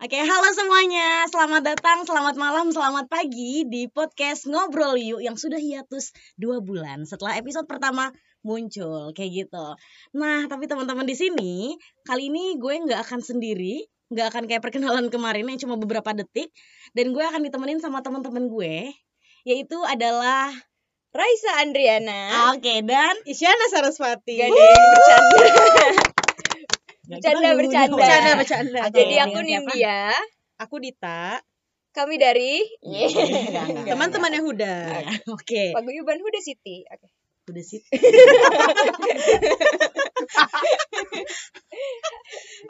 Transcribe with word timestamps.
Oke, 0.00 0.16
halo 0.16 0.48
semuanya. 0.56 1.28
Selamat 1.28 1.60
datang, 1.60 2.08
selamat 2.08 2.32
malam, 2.40 2.72
selamat 2.72 3.12
pagi 3.12 3.68
di 3.68 3.84
podcast 3.84 4.48
Ngobrol 4.48 4.96
Yuk 4.96 5.20
yang 5.20 5.36
sudah 5.36 5.60
hiatus 5.60 6.16
dua 6.40 6.64
bulan 6.64 7.04
setelah 7.04 7.36
episode 7.36 7.68
pertama 7.68 8.08
muncul 8.40 9.12
kayak 9.12 9.44
gitu. 9.44 9.66
Nah, 10.16 10.48
tapi 10.48 10.72
teman-teman 10.72 11.04
di 11.04 11.12
sini 11.12 11.76
kali 12.08 12.32
ini 12.32 12.56
gue 12.56 12.80
nggak 12.80 12.96
akan 12.96 13.20
sendiri, 13.20 13.84
nggak 14.08 14.32
akan 14.32 14.48
kayak 14.48 14.64
perkenalan 14.64 15.12
kemarin 15.12 15.44
yang 15.44 15.60
cuma 15.60 15.76
beberapa 15.76 16.16
detik, 16.16 16.48
dan 16.96 17.12
gue 17.12 17.20
akan 17.20 17.44
ditemenin 17.44 17.84
sama 17.84 18.00
teman-teman 18.00 18.48
gue, 18.48 18.96
yaitu 19.44 19.76
adalah 19.84 20.48
Raisa 21.12 21.60
Andriana. 21.60 22.56
Oke 22.56 22.80
dan 22.88 23.20
Isyana 23.28 23.68
Saraswati. 23.68 24.32
Gak 24.32 24.48
ada 24.48 24.64
yang 24.64 24.80
bercanda. 24.96 26.19
Bercanda, 27.10 27.58
bercanda. 27.58 27.98
Bercanda, 27.98 28.38
bercanda. 28.38 28.80
Oke, 28.86 29.02
Jadi 29.02 29.14
aku? 29.18 29.38
Nindya. 29.42 30.14
Aku 30.62 30.78
Dita, 30.78 31.42
Kami 31.90 32.22
dari 32.22 32.62
teman-temannya 33.90 34.40
Huda. 34.46 34.76
Iya, 35.02 35.18
Oke, 35.34 35.74
Paguyuban 35.74 36.22
Huda 36.22 36.38
City. 36.38 36.86
Oke. 36.86 37.10
udah 37.50 37.66
sih. 37.66 37.82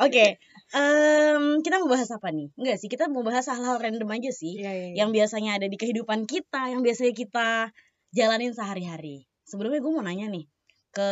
Oke, 0.01 0.41
em, 0.73 1.61
kita 1.61 1.85
mau 1.85 1.93
bahas 1.93 2.09
apa 2.09 2.33
nih? 2.33 2.49
Enggak 2.57 2.80
sih, 2.80 2.88
kita 2.88 3.13
mau 3.13 3.21
bahas 3.21 3.45
hal-hal 3.45 3.77
random 3.77 4.09
aja 4.09 4.33
sih. 4.33 4.57
Iya, 4.57 4.73
iya, 4.73 4.87
iya. 4.97 5.05
Yang 5.05 5.11
biasanya 5.21 5.61
ada 5.61 5.69
di 5.69 5.77
kehidupan 5.77 6.25
kita, 6.25 6.73
yang 6.73 6.80
biasanya 6.80 7.13
kita 7.13 7.77
jalanin 8.16 8.57
sehari-hari. 8.57 9.29
Sebelumnya 9.45 9.85
gue 9.85 9.93
mau 9.93 10.01
nanya 10.01 10.33
nih 10.33 10.49
ke 10.97 11.11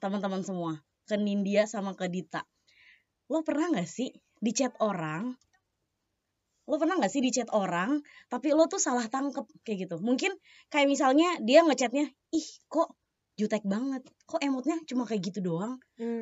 teman-teman 0.00 0.40
semua, 0.40 0.80
ke 1.04 1.20
Nindya 1.20 1.68
sama 1.68 1.92
ke 1.92 2.08
Dita. 2.08 2.48
Lo 3.30 3.44
pernah 3.46 3.70
nggak 3.70 3.86
sih 3.86 4.10
di 4.42 4.50
chat 4.50 4.74
orang? 4.82 5.34
Lo 6.66 6.78
pernah 6.78 6.94
nggak 6.98 7.12
sih 7.12 7.22
di 7.22 7.30
chat 7.34 7.50
orang, 7.50 8.02
tapi 8.30 8.54
lo 8.54 8.70
tuh 8.70 8.78
salah 8.78 9.06
tangkep 9.10 9.46
kayak 9.66 9.86
gitu? 9.86 9.96
Mungkin 9.98 10.30
kayak 10.70 10.86
misalnya 10.86 11.38
dia 11.42 11.66
ngechatnya, 11.66 12.06
ih 12.32 12.48
kok 12.70 12.94
jutek 13.32 13.64
banget, 13.66 14.04
kok 14.28 14.38
emotnya 14.44 14.76
cuma 14.86 15.08
kayak 15.08 15.32
gitu 15.32 15.40
doang, 15.42 15.80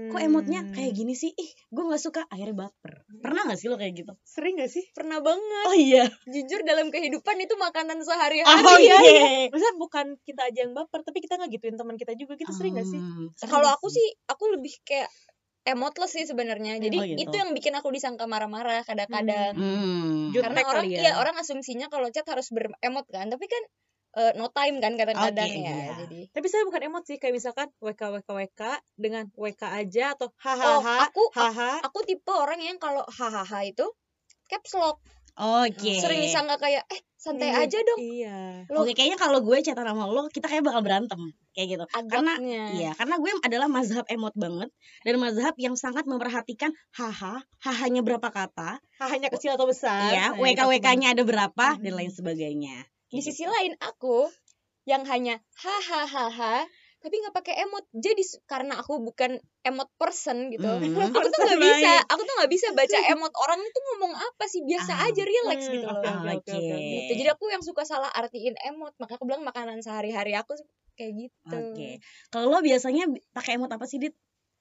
kok 0.08 0.20
emotnya 0.22 0.62
Hmm. 0.64 0.72
kayak 0.72 0.94
gini 0.94 1.12
sih, 1.12 1.34
ih 1.34 1.50
gue 1.68 1.82
nggak 1.84 2.00
suka, 2.00 2.22
akhirnya 2.30 2.70
baper. 2.70 3.04
Pernah 3.20 3.50
nggak 3.50 3.58
sih 3.60 3.68
lo 3.68 3.76
kayak 3.76 3.92
gitu? 4.00 4.12
Sering 4.24 4.56
gak 4.56 4.70
sih? 4.70 4.84
Pernah 4.96 5.18
banget. 5.20 5.64
Oh 5.68 5.76
iya. 5.76 6.06
Jujur 6.24 6.62
dalam 6.64 6.88
kehidupan 6.88 7.36
itu 7.36 7.54
makanan 7.60 8.00
sehari-hari. 8.00 8.62
Oh 8.64 8.78
iya, 8.80 8.96
iya. 9.02 9.26
Maksudnya 9.52 9.74
bukan 9.76 10.06
kita 10.24 10.48
aja 10.48 10.58
yang 10.64 10.72
baper, 10.72 11.02
tapi 11.04 11.18
kita 11.20 11.36
nggak 11.36 11.50
gituin 11.52 11.76
teman 11.76 11.98
kita 12.00 12.14
juga. 12.16 12.38
Kita 12.38 12.54
sering 12.54 12.78
gak 12.78 12.88
sih? 12.88 13.02
Hmm, 13.02 13.28
sering 13.36 13.52
Kalau 13.52 13.68
aku 13.74 13.90
sih, 13.92 14.06
aku 14.30 14.56
lebih 14.56 14.72
kayak 14.86 15.10
emotless 15.64 16.16
sih 16.16 16.24
sebenarnya. 16.24 16.80
Jadi 16.80 16.96
Oh, 16.96 17.04
gitu. 17.04 17.20
itu 17.28 17.34
yang 17.36 17.50
bikin 17.52 17.76
aku 17.76 17.92
disangka 17.92 18.24
marah-marah 18.24 18.80
kadang-kadang. 18.82 19.52
Hmm. 19.54 20.32
Jutek 20.32 20.44
Karena 20.48 20.60
orang 20.64 20.86
kali 20.88 20.96
ya. 20.96 21.00
iya 21.00 21.12
orang 21.16 21.36
asumsinya 21.36 21.86
kalau 21.88 22.08
chat 22.08 22.24
harus 22.24 22.48
beremot 22.48 23.06
kan, 23.08 23.28
tapi 23.28 23.46
kan 23.46 23.62
eh, 24.10 24.32
no 24.34 24.50
time 24.50 24.82
kan 24.82 24.98
kadang-kadang 24.98 25.46
Oke, 25.46 25.62
ya. 25.62 25.70
iya. 25.70 25.86
Jadi 26.02 26.20
Tapi 26.32 26.46
saya 26.50 26.62
bukan 26.66 26.82
emot 26.90 27.04
sih, 27.06 27.16
kayak 27.20 27.34
misalkan 27.36 27.68
WK 27.78 28.02
WK 28.20 28.28
WK 28.28 28.62
dengan 28.98 29.24
WK 29.32 29.62
aja 29.70 30.16
atau 30.18 30.32
Oh, 30.32 30.34
hahaha, 30.42 31.06
aku 31.06 31.22
haha. 31.30 31.78
aku 31.84 31.98
tipe 32.02 32.32
orang 32.32 32.58
yang 32.58 32.80
kalau 32.82 33.06
hahaha 33.06 33.62
itu 33.62 33.86
caps 34.50 34.74
lock. 34.74 34.98
Oke. 35.38 35.92
Sering 36.00 36.20
disangka 36.24 36.56
kayak 36.58 36.84
eh 36.90 37.00
santai 37.20 37.52
Iya, 37.52 37.60
aja 37.68 37.78
dong. 37.84 37.98
Iya. 38.00 38.38
Lo 38.72 38.82
Oke, 38.82 38.92
kayaknya 38.96 39.18
kalau 39.20 39.38
gue 39.44 39.56
chatan 39.60 39.84
sama 39.84 40.04
lo, 40.08 40.26
kita 40.32 40.48
kayak 40.48 40.64
bakal 40.64 40.80
berantem 40.80 41.20
kayak 41.52 41.66
gitu. 41.76 41.84
Karena 42.08 42.32
agaknya. 42.38 42.62
iya, 42.78 42.90
karena 42.96 43.14
gue 43.20 43.30
adalah 43.44 43.68
mazhab 43.68 44.06
emot 44.08 44.34
banget 44.38 44.68
dan 45.04 45.14
mazhab 45.20 45.54
yang 45.60 45.74
sangat 45.76 46.06
memperhatikan 46.08 46.70
haha, 46.96 47.42
hahanya 47.60 48.00
berapa 48.00 48.28
kata, 48.30 48.80
Hahanya 48.96 49.28
kecil 49.28 49.54
atau 49.58 49.66
besar. 49.68 50.12
ya, 50.14 50.32
Nah, 50.32 50.40
WK 50.40 50.60
WK-nya 50.64 51.12
ada 51.12 51.22
berapa 51.26 51.66
dan 51.76 51.92
Hmm. 51.92 51.98
lain 52.00 52.12
sebagainya. 52.14 52.88
Di 53.10 53.20
sisi 53.20 53.44
gitu. 53.44 53.50
lain 53.50 53.74
aku 53.82 54.30
yang 54.88 55.04
hanya 55.04 55.42
hahaha 55.60 56.64
tapi 57.00 57.16
nggak 57.16 57.32
pakai 57.32 57.54
emot. 57.64 57.84
Jadi 57.90 58.22
karena 58.44 58.76
aku 58.76 59.00
bukan 59.00 59.36
emot 59.60 59.88
person 59.96 60.52
gitu. 60.52 60.68
Hmm. 60.68 61.00
Aku 61.10 61.26
tuh 61.26 61.40
nggak 61.40 61.60
bisa, 61.60 61.92
aku 62.06 62.22
tuh 62.22 62.34
nggak 62.36 62.52
bisa 62.52 62.66
baca 62.72 62.98
emot 63.08 63.32
orang 63.34 63.60
itu 63.60 63.78
ngomong 63.80 64.12
apa 64.14 64.44
sih 64.46 64.60
biasa 64.62 64.92
Ah. 64.94 65.06
aja 65.08 65.22
relax 65.24 65.58
Hmm, 65.64 65.72
gitu 65.74 65.86
loh. 65.86 65.96
oke, 65.96 66.06
Ah, 66.06 66.36
oke. 66.36 66.58
Gitu. 66.78 67.12
Jadi 67.16 67.28
aku 67.32 67.44
yang 67.48 67.62
suka 67.64 67.82
salah 67.82 68.12
artiin 68.12 68.54
emot, 68.62 68.92
maka 68.96 69.16
aku 69.16 69.24
bilang 69.24 69.40
makanan 69.42 69.80
sehari-hari 69.80 70.36
aku 70.36 70.54
sih 70.54 70.68
kayak 70.94 71.12
gitu. 71.16 71.56
Oke. 71.56 71.88
Kalau 72.28 72.46
lo 72.48 72.60
biasanya 72.60 73.08
pakai 73.32 73.56
emot 73.56 73.72
apa 73.72 73.88
sih, 73.88 73.96
Dit? 73.96 74.12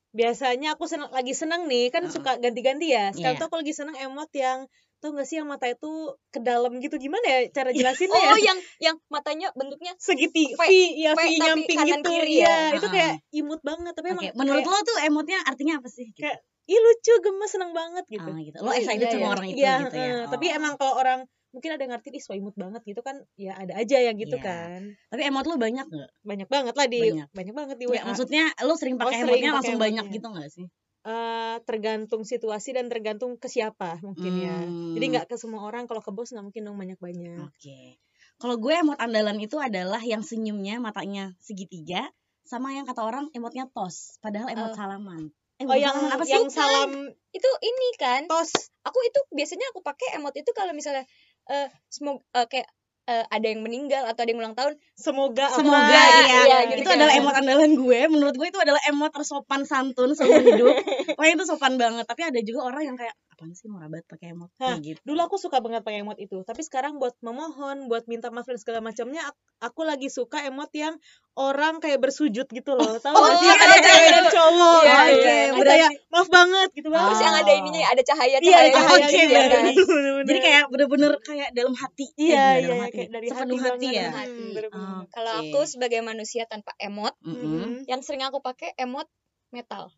Biasanya 0.10 0.74
aku 0.74 0.90
seneng, 0.90 1.14
lagi 1.14 1.38
seneng 1.38 1.70
nih, 1.70 1.94
kan 1.94 2.02
Heeh. 2.02 2.14
suka 2.16 2.42
ganti-ganti 2.42 2.90
ya. 2.90 3.14
Sekarang 3.14 3.38
Iya. 3.38 3.42
tuh 3.44 3.48
aku 3.52 3.58
lagi 3.62 3.74
seneng 3.76 3.94
emot 4.00 4.32
yang 4.34 4.66
tau 5.00 5.12
gak 5.12 5.24
sih 5.24 5.40
yang 5.40 5.48
mata 5.48 5.66
itu 5.66 5.92
ke 6.28 6.40
dalam 6.40 6.76
gitu 6.78 6.96
gimana 6.96 7.24
ya 7.24 7.40
cara 7.50 7.72
jelasinnya 7.72 8.14
Oh, 8.14 8.36
ya? 8.36 8.52
yang 8.52 8.58
yang 8.78 8.96
matanya 9.08 9.48
bentuknya 9.52 9.96
segiti 9.98 10.52
V, 10.52 10.60
V, 10.60 10.72
ya 10.98 11.12
V, 11.16 11.20
V 11.20 11.24
tapi 11.24 11.40
nyamping 11.40 11.80
gitu 11.82 12.10
kiri 12.10 12.36
ya. 12.40 12.48
ya. 12.70 12.78
Itu 12.78 12.88
Ah. 12.88 12.92
kayak 12.92 13.14
imut 13.32 13.60
banget 13.62 13.94
tapi 13.94 14.08
Oke, 14.10 14.14
emang 14.14 14.24
menurut 14.36 14.62
kayak, 14.62 14.76
lo 14.76 14.86
tuh 14.86 14.98
emotnya 15.02 15.40
artinya 15.42 15.74
apa 15.78 15.88
sih? 15.88 16.06
Gitu. 16.10 16.20
Kayak, 16.20 16.38
ih 16.66 16.78
lucu 16.78 17.14
gemes 17.20 17.50
seneng 17.50 17.72
banget 17.72 18.06
gitu. 18.08 18.28
Ah, 18.28 18.40
gitu. 18.40 18.58
Lo 18.60 18.68
Oh, 18.68 18.76
excited 18.76 19.02
iya, 19.02 19.12
sama 19.12 19.22
iya. 19.22 19.32
orang 19.32 19.46
itu 19.48 19.58
Iya, 19.58 19.74
gitu 19.82 19.96
ya. 19.98 20.18
tapi 20.28 20.46
Oh. 20.46 20.58
emang 20.58 20.74
kalau 20.76 20.94
orang 20.96 21.20
mungkin 21.50 21.70
ada 21.74 21.82
yang 21.82 21.94
ngerti 21.96 22.10
ih 22.14 22.22
so 22.22 22.38
imut 22.38 22.54
banget 22.54 22.86
gitu 22.86 23.02
kan 23.02 23.18
ya 23.34 23.58
ada 23.58 23.74
aja 23.74 23.98
yang 23.98 24.14
gitu 24.16 24.38
Iya. 24.38 24.46
kan. 24.46 24.82
Tapi 25.10 25.22
emot 25.26 25.46
lo 25.46 25.56
banyak 25.56 25.86
nggak? 25.88 26.10
Banyak 26.22 26.48
banget 26.48 26.74
lah 26.76 26.86
di 26.86 27.00
Banyak. 27.02 27.28
banyak, 27.34 27.56
banget 27.56 27.76
di 27.80 27.86
Ya, 27.90 28.04
maksudnya 28.04 28.44
lo 28.62 28.76
sering 28.76 28.96
pakai 28.96 29.16
sering 29.18 29.32
emotnya 29.34 29.52
langsung 29.56 29.78
banyak 29.78 30.04
emotnya. 30.04 30.18
gitu 30.20 30.28
nggak 30.30 30.50
sih? 30.52 30.66
Eh, 31.00 31.56
tergantung 31.64 32.28
situasi 32.28 32.76
dan 32.76 32.92
tergantung 32.92 33.40
ke 33.40 33.48
siapa 33.48 34.04
mungkin 34.04 34.34
ya. 34.36 34.60
Jadi 34.68 35.06
Hmm. 35.08 35.12
nggak 35.16 35.26
ke 35.32 35.36
semua 35.40 35.64
orang 35.64 35.88
kalau 35.88 36.04
ke 36.04 36.12
bos 36.12 36.28
nggak 36.36 36.44
mungkin 36.44 36.68
dong 36.68 36.76
banyak-banyak. 36.76 37.40
Oke. 37.48 37.96
Kalau 38.36 38.56
gue 38.60 38.74
emot 38.76 39.00
andalan 39.00 39.40
itu 39.40 39.56
adalah 39.64 40.04
yang 40.04 40.20
senyumnya 40.24 40.84
matanya 40.84 41.32
segitiga 41.40 42.12
sama 42.44 42.76
yang 42.76 42.84
kata 42.84 43.00
orang 43.06 43.32
emotnya 43.32 43.72
tos, 43.72 44.20
padahal 44.20 44.52
emot 44.52 44.72
Oh. 44.72 44.76
salaman. 44.76 45.22
Eh, 45.60 45.68
Oh 45.68 45.76
yang 45.76 45.96
salaman, 45.96 46.12
apa 46.20 46.24
sih? 46.28 46.32
yang 46.36 46.46
salam 46.52 46.92
itu 47.32 47.50
ini 47.64 47.88
kan. 47.96 48.22
tos. 48.28 48.52
Aku 48.84 49.00
itu 49.08 49.20
biasanya 49.32 49.72
aku 49.72 49.80
pakai 49.80 50.20
emot 50.20 50.36
itu 50.36 50.52
kalau 50.52 50.76
misalnya 50.76 51.08
eh 51.48 51.68
semoga 51.88 52.24
eh, 52.36 52.48
kayak 52.48 52.68
eh, 53.10 53.24
ada 53.26 53.46
yang 53.50 53.62
meninggal 53.66 54.06
atau 54.06 54.22
ada 54.22 54.30
yang 54.30 54.42
ulang 54.46 54.54
tahun. 54.54 54.74
Semoga 54.94 55.50
Semoga 55.50 55.82
Iya, 55.90 56.06
iya, 56.22 56.40
iya, 56.46 56.58
itu 56.78 56.86
gitu 56.86 56.90
adalah 56.94 57.14
kan. 57.18 57.22
emot 57.26 57.36
andalan 57.42 57.72
gue. 57.74 58.00
Menurut 58.14 58.36
gue 58.38 58.48
itu 58.54 58.60
adalah 58.62 58.82
emot 58.86 59.10
tersopan 59.10 59.66
santun 59.66 60.14
seumur 60.14 60.46
hidup. 60.46 60.76
Pokoknya 61.18 61.34
itu 61.42 61.46
sopan 61.50 61.74
banget. 61.82 62.06
Tapi 62.06 62.22
ada 62.30 62.40
juga 62.46 62.60
orang 62.70 62.84
yang 62.94 62.98
kayak 63.00 63.16
apaan 63.40 63.56
sih 63.56 63.72
mau 63.72 63.80
rabat 63.80 64.04
pakai 64.04 64.36
emot 64.36 64.52
Hah, 64.60 64.76
gitu. 64.78 65.00
Dulu 65.00 65.16
aku 65.22 65.40
suka 65.40 65.64
banget 65.64 65.80
pakai 65.80 66.04
emot 66.04 66.20
itu, 66.20 66.44
tapi 66.44 66.60
sekarang 66.60 67.00
buat 67.00 67.16
memohon, 67.20 67.88
buat 67.88 68.04
minta 68.06 68.28
maaf 68.28 68.44
dan 68.44 68.60
segala 68.60 68.84
macamnya, 68.84 69.24
ak- 69.24 69.40
aku 69.64 69.88
lagi 69.88 70.12
suka 70.12 70.44
emot 70.44 70.68
yang 70.76 71.00
orang 71.34 71.80
kayak 71.80 72.04
bersujud 72.04 72.44
gitu 72.46 72.72
loh. 72.74 73.00
Tahu 73.00 73.16
Oh, 73.16 73.32
sih? 73.32 73.48
iya, 73.48 73.56
Ada 73.56 73.64
iya, 73.66 73.80
cewek 73.80 73.96
iya. 73.96 74.12
dan 74.12 74.26
cowok. 74.28 74.82
Iya, 74.84 74.92
Oke, 74.92 75.08
iya. 75.16 75.32
Yang 75.40 75.56
Berarti- 75.56 75.72
kayak 75.72 75.92
maaf 76.12 76.28
banget 76.30 76.70
gitu 76.76 76.88
banget. 76.90 77.08
Terus 77.08 77.22
yang 77.24 77.36
ada 77.38 77.52
ininya 77.56 77.80
ya, 77.80 77.90
ada 77.90 78.04
cahaya 78.04 78.28
Iya, 78.28 78.40
cahaya. 78.44 78.72
cahaya 78.76 78.92
Oke, 79.00 79.08
gitu 79.16 79.32
bener. 79.32 79.48
kan. 79.48 79.64
Bener-bener. 79.64 80.26
Jadi 80.28 80.40
kayak 80.44 80.64
bener-bener 80.68 81.12
kayak 81.22 81.50
dalam 81.54 81.74
hati. 81.74 82.06
Eh, 82.10 82.20
iya, 82.20 82.36
bukan 82.36 82.36
iya, 82.36 82.60
dalam 82.60 82.76
iya, 82.76 82.84
hati. 82.84 82.92
kayak 82.94 83.10
dari 83.10 83.28
Sepenuh 83.32 83.56
hati, 83.56 83.70
hati, 83.72 83.88
ya. 83.96 84.10
Hati. 84.12 84.44
Hmm. 84.68 84.76
Oh. 84.76 85.02
Kalau 85.08 85.34
aku 85.40 85.60
sebagai 85.64 86.00
manusia 86.02 86.44
tanpa 86.44 86.76
emot, 86.78 87.16
Mm-mm. 87.22 87.40
Hmm. 87.40 87.76
yang 87.88 88.04
sering 88.04 88.20
aku 88.22 88.44
pakai 88.44 88.76
emot 88.76 89.08
metal. 89.50 89.96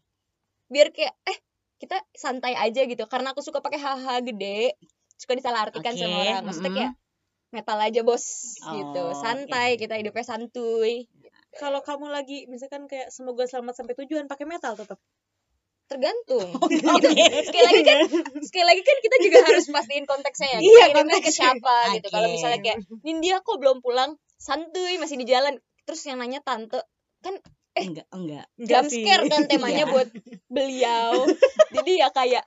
Biar 0.67 0.93
kayak 0.93 1.17
eh 1.25 1.37
kita 1.81 1.97
santai 2.13 2.53
aja 2.53 2.85
gitu. 2.85 3.09
Karena 3.09 3.33
aku 3.33 3.41
suka 3.41 3.57
pakai 3.57 3.81
haha 3.81 4.21
gede, 4.21 4.77
suka 5.17 5.33
disalahartikan 5.33 5.97
Oke, 5.97 6.01
sama 6.05 6.17
orang. 6.21 6.43
Maksudnya 6.45 6.71
kayak 6.77 6.93
metal 7.51 7.77
aja 7.81 8.01
bos 8.05 8.25
gitu. 8.61 9.03
Oh, 9.11 9.17
Santai, 9.17 9.75
oke. 9.75 9.83
kita 9.83 9.97
hidupnya 9.97 10.23
santuy. 10.23 11.09
Kalau 11.57 11.83
kamu 11.83 12.07
lagi 12.07 12.47
misalkan 12.47 12.87
kayak 12.87 13.11
semoga 13.11 13.43
selamat 13.43 13.75
sampai 13.75 13.97
tujuan 13.99 14.29
pakai 14.29 14.45
metal 14.47 14.77
tetap. 14.77 15.01
Tergantung. 15.91 16.47
Oke. 16.95 17.11
sekali 17.43 17.67
lagi 17.67 17.83
kan 17.83 17.99
sekali 18.39 18.63
lagi 18.63 18.79
kan 18.79 18.97
kita 19.03 19.15
juga 19.27 19.37
harus 19.43 19.67
pastiin 19.67 20.07
konteksnya 20.07 20.47
ya. 20.55 20.59
Iya, 20.63 20.83
Kita 20.87 20.87
ke 20.87 20.99
konteksnya. 21.03 21.31
siapa 21.51 21.75
gitu. 21.99 22.07
Kalau 22.07 22.27
misalnya 22.31 22.59
kayak 22.63 22.79
Nindya 23.03 23.43
kok 23.43 23.59
belum 23.59 23.83
pulang, 23.83 24.15
santuy 24.39 24.95
masih 25.03 25.19
di 25.19 25.27
jalan. 25.27 25.59
Terus 25.83 25.99
yang 26.07 26.23
nanya 26.23 26.39
tante, 26.39 26.79
kan 27.19 27.35
Enggak, 27.71 28.07
enggak. 28.11 28.45
jump 28.59 28.87
scare 28.91 29.23
kan 29.31 29.47
temanya 29.47 29.87
Iya. 29.87 29.91
buat 29.91 30.07
beliau. 30.51 31.11
Jadi 31.75 31.91
ya 32.03 32.09
kayak 32.11 32.43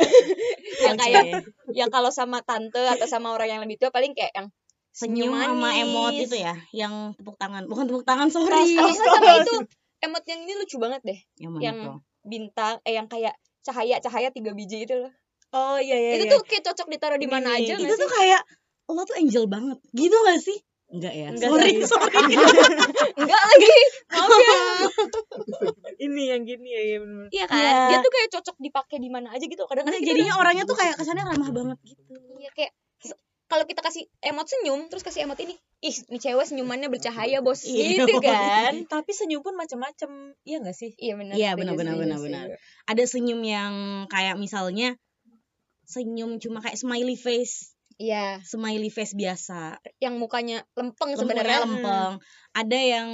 ya 0.84 0.90
Oke. 0.94 0.98
kayak 1.02 1.24
ya 1.74 1.86
kalau 1.90 2.14
sama 2.14 2.40
tante 2.46 2.78
atau 2.78 3.06
sama 3.10 3.34
orang 3.34 3.58
yang 3.58 3.60
lebih 3.66 3.76
tua 3.82 3.90
paling 3.90 4.14
kayak 4.14 4.30
yang 4.32 4.48
senyum 4.94 5.34
sama 5.34 5.74
emot 5.74 6.14
itu 6.14 6.36
ya, 6.38 6.54
yang 6.70 7.14
tepuk 7.18 7.34
tangan. 7.38 7.66
Bukan 7.66 7.90
tepuk 7.90 8.06
tangan, 8.06 8.30
Terus 8.30 8.46
sorry. 8.46 8.78
atau 8.78 8.90
nggak 8.94 9.10
sama 9.10 9.30
itu 9.42 9.54
emot 10.06 10.24
yang 10.26 10.40
ini 10.46 10.52
lucu 10.58 10.76
banget 10.78 11.00
deh. 11.02 11.20
Yang 11.38 11.50
mana 11.50 11.62
yang 11.62 11.78
bintang 12.22 12.74
eh 12.86 12.94
yang 12.94 13.06
kayak 13.10 13.34
cahaya-cahaya 13.66 14.30
tiga 14.30 14.54
biji 14.54 14.86
itu 14.86 14.94
loh. 14.94 15.12
Oh 15.50 15.82
iya 15.82 15.98
iya. 15.98 16.10
itu 16.14 16.30
iya. 16.30 16.32
tuh 16.38 16.40
kayak 16.46 16.62
cocok 16.70 16.88
ditaruh 16.94 17.18
di 17.18 17.26
mana 17.26 17.58
aja 17.58 17.74
itu 17.74 17.94
tuh 17.98 18.10
kayak 18.10 18.42
lo 18.90 19.02
tuh 19.06 19.18
angel 19.18 19.46
banget 19.50 19.78
gitu 19.94 20.14
gak 20.14 20.38
sih 20.42 20.58
Enggak 20.90 21.14
ya. 21.14 21.26
Enggak, 21.30 21.48
sorry, 21.54 21.72
sorry. 21.86 22.34
enggak 23.20 23.42
lagi 23.46 23.70
maaf 24.10 24.30
ya 24.34 24.56
ini 26.00 26.22
yang 26.28 26.42
gini 26.42 26.68
ya, 26.68 26.82
ya 26.82 26.98
bener. 26.98 27.26
iya 27.30 27.44
kan 27.46 27.56
Iya. 27.56 27.74
dia 27.86 27.98
tuh 28.02 28.10
kayak 28.10 28.28
cocok 28.34 28.56
dipakai 28.58 28.96
di 28.98 29.06
mana 29.06 29.30
aja 29.30 29.44
gitu 29.44 29.62
kadang-kadang 29.64 30.00
kita 30.00 30.10
jadinya 30.10 30.34
orangnya 30.34 30.64
tuh 30.64 30.74
kayak 30.74 30.96
kesannya 30.96 31.22
ramah 31.22 31.50
banget 31.50 31.78
gitu. 31.84 32.02
Iya 32.36 32.50
kayak 32.50 32.72
kalau 33.46 33.66
kita 33.66 33.82
kasih 33.82 34.06
emot 34.22 34.46
senyum 34.46 34.86
terus 34.86 35.02
kasih 35.02 35.26
emot 35.26 35.34
ini 35.38 35.58
ih 35.80 35.94
ini 36.06 36.18
cewek 36.18 36.46
senyumannya 36.46 36.86
bercahaya 36.86 37.38
bos 37.38 37.66
Iya. 37.66 38.06
gitu 38.06 38.18
kan 38.18 38.86
tapi 38.86 39.10
senyum 39.10 39.42
pun 39.42 39.54
macam-macam 39.54 40.38
iya 40.42 40.58
nggak 40.58 40.74
sih 40.74 40.94
iya 40.96 41.18
benar 41.18 41.34
Iya, 41.34 41.50
benar, 41.58 41.74
benar, 41.74 41.98
benar, 41.98 42.18
benar. 42.18 42.46
Ada 42.86 43.02
senyum 43.06 43.42
yang 43.42 43.72
kayak 44.06 44.38
misalnya 44.38 44.94
senyum 45.84 46.38
cuma 46.38 46.62
kayak 46.62 46.78
smiley 46.78 47.18
face, 47.18 47.74
iya. 48.00 48.40
Smiley 48.40 48.88
face 48.88 49.12
biasa. 49.12 49.76
yang 50.00 50.16
mukanya 50.16 50.64
lempeng 50.72 51.12
sebenarnya. 51.12 51.68
Lempeng. 51.68 52.16
Ada 52.56 52.78
yang 52.80 53.08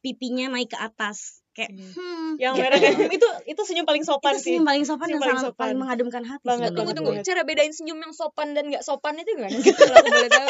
pipinya 0.00 0.48
naik 0.48 0.70
ke 0.70 0.78
atas. 0.78 1.42
Kayak 1.50 1.74
Hmm. 1.74 1.90
hmm, 1.92 2.28
yang 2.38 2.54
gitu. 2.54 2.62
merah. 2.62 2.78
Kayak 2.78 3.10
itu 3.18 3.28
itu 3.50 3.62
senyum 3.66 3.82
paling 3.82 4.06
sopan 4.06 4.32
itu 4.32 4.38
sih. 4.38 4.46
senyum 4.54 4.64
paling 4.64 4.84
sopan 4.86 5.06
Senyum 5.10 5.18
dan 5.18 5.20
paling 5.20 5.34
sangat 5.34 5.50
sopan. 5.50 5.60
paling 5.60 5.78
mengademkan 5.82 6.22
hati 6.24 6.46
Banget, 6.46 6.70
tunggu 6.78 6.92
tunggu. 6.94 7.10
Gue. 7.10 7.26
cara 7.26 7.42
bedain 7.42 7.72
senyum 7.74 7.98
yang 7.98 8.14
sopan 8.14 8.54
dan 8.54 8.70
nggak 8.70 8.86
sopan 8.86 9.18
itu 9.18 9.34
gimana? 9.34 9.50
Gitu 9.66 9.82
aku 9.82 10.08
boleh 10.08 10.30
tahu. 10.30 10.48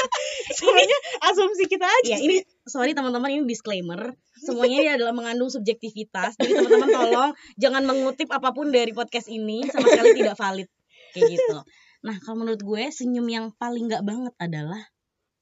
Sebenarnya 0.52 0.98
asumsi 1.24 1.64
kita 1.66 1.86
aja 1.88 2.14
Ya 2.14 2.18
ini 2.20 2.36
sorry 2.68 2.92
teman-teman 2.92 3.32
ini 3.32 3.42
disclaimer. 3.48 4.12
Semuanya 4.46 4.76
ini 4.76 4.90
adalah 4.92 5.16
mengandung 5.16 5.48
subjektivitas. 5.48 6.36
Jadi 6.36 6.52
teman-teman 6.52 6.88
tolong 6.92 7.30
jangan 7.56 7.82
mengutip 7.88 8.28
apa 8.28 8.52
pun 8.52 8.68
dari 8.68 8.92
podcast 8.92 9.32
ini 9.32 9.64
sama 9.72 9.88
sekali 9.88 10.14
tidak 10.14 10.36
valid. 10.36 10.68
Kayak 11.16 11.26
gitu. 11.32 11.58
Nah 12.00 12.16
kalau 12.24 12.36
menurut 12.44 12.62
gue 12.62 12.82
senyum 12.88 13.26
yang 13.28 13.46
paling 13.60 13.84
nggak 13.88 14.04
banget 14.04 14.34
adalah 14.40 14.80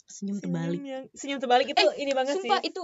senyum 0.09 0.41
terbalik. 0.43 0.79
senyum, 0.81 0.87
yang, 0.89 1.05
senyum 1.15 1.39
terbalik 1.39 1.69
itu 1.71 1.87
ini 2.01 2.13
banget 2.17 2.35
sumpah 2.41 2.59
sih 2.65 2.73
itu 2.73 2.83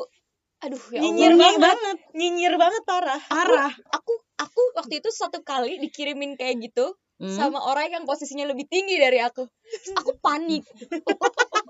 aduh 0.63 0.85
ya 0.95 1.01
Nyinyir 1.03 1.33
Allah 1.35 1.35
Nyinyir 1.35 1.35
banget. 1.35 1.61
banget, 1.61 1.99
nyinyir 2.15 2.55
banget 2.57 2.83
parah 2.87 3.23
parah. 3.27 3.73
aku 3.91 4.13
aku 4.39 4.63
waktu 4.79 4.95
itu 5.03 5.09
satu 5.11 5.43
kali 5.43 5.77
dikirimin 5.83 6.39
kayak 6.39 6.61
gitu 6.71 6.95
Hmm. 7.15 7.31
sama 7.31 7.63
orang 7.63 7.95
yang 7.95 8.03
posisinya 8.11 8.43
lebih 8.51 8.67
tinggi 8.67 8.99
dari 8.99 9.23
aku 9.23 9.47
aku 9.95 10.19
panik 10.19 10.67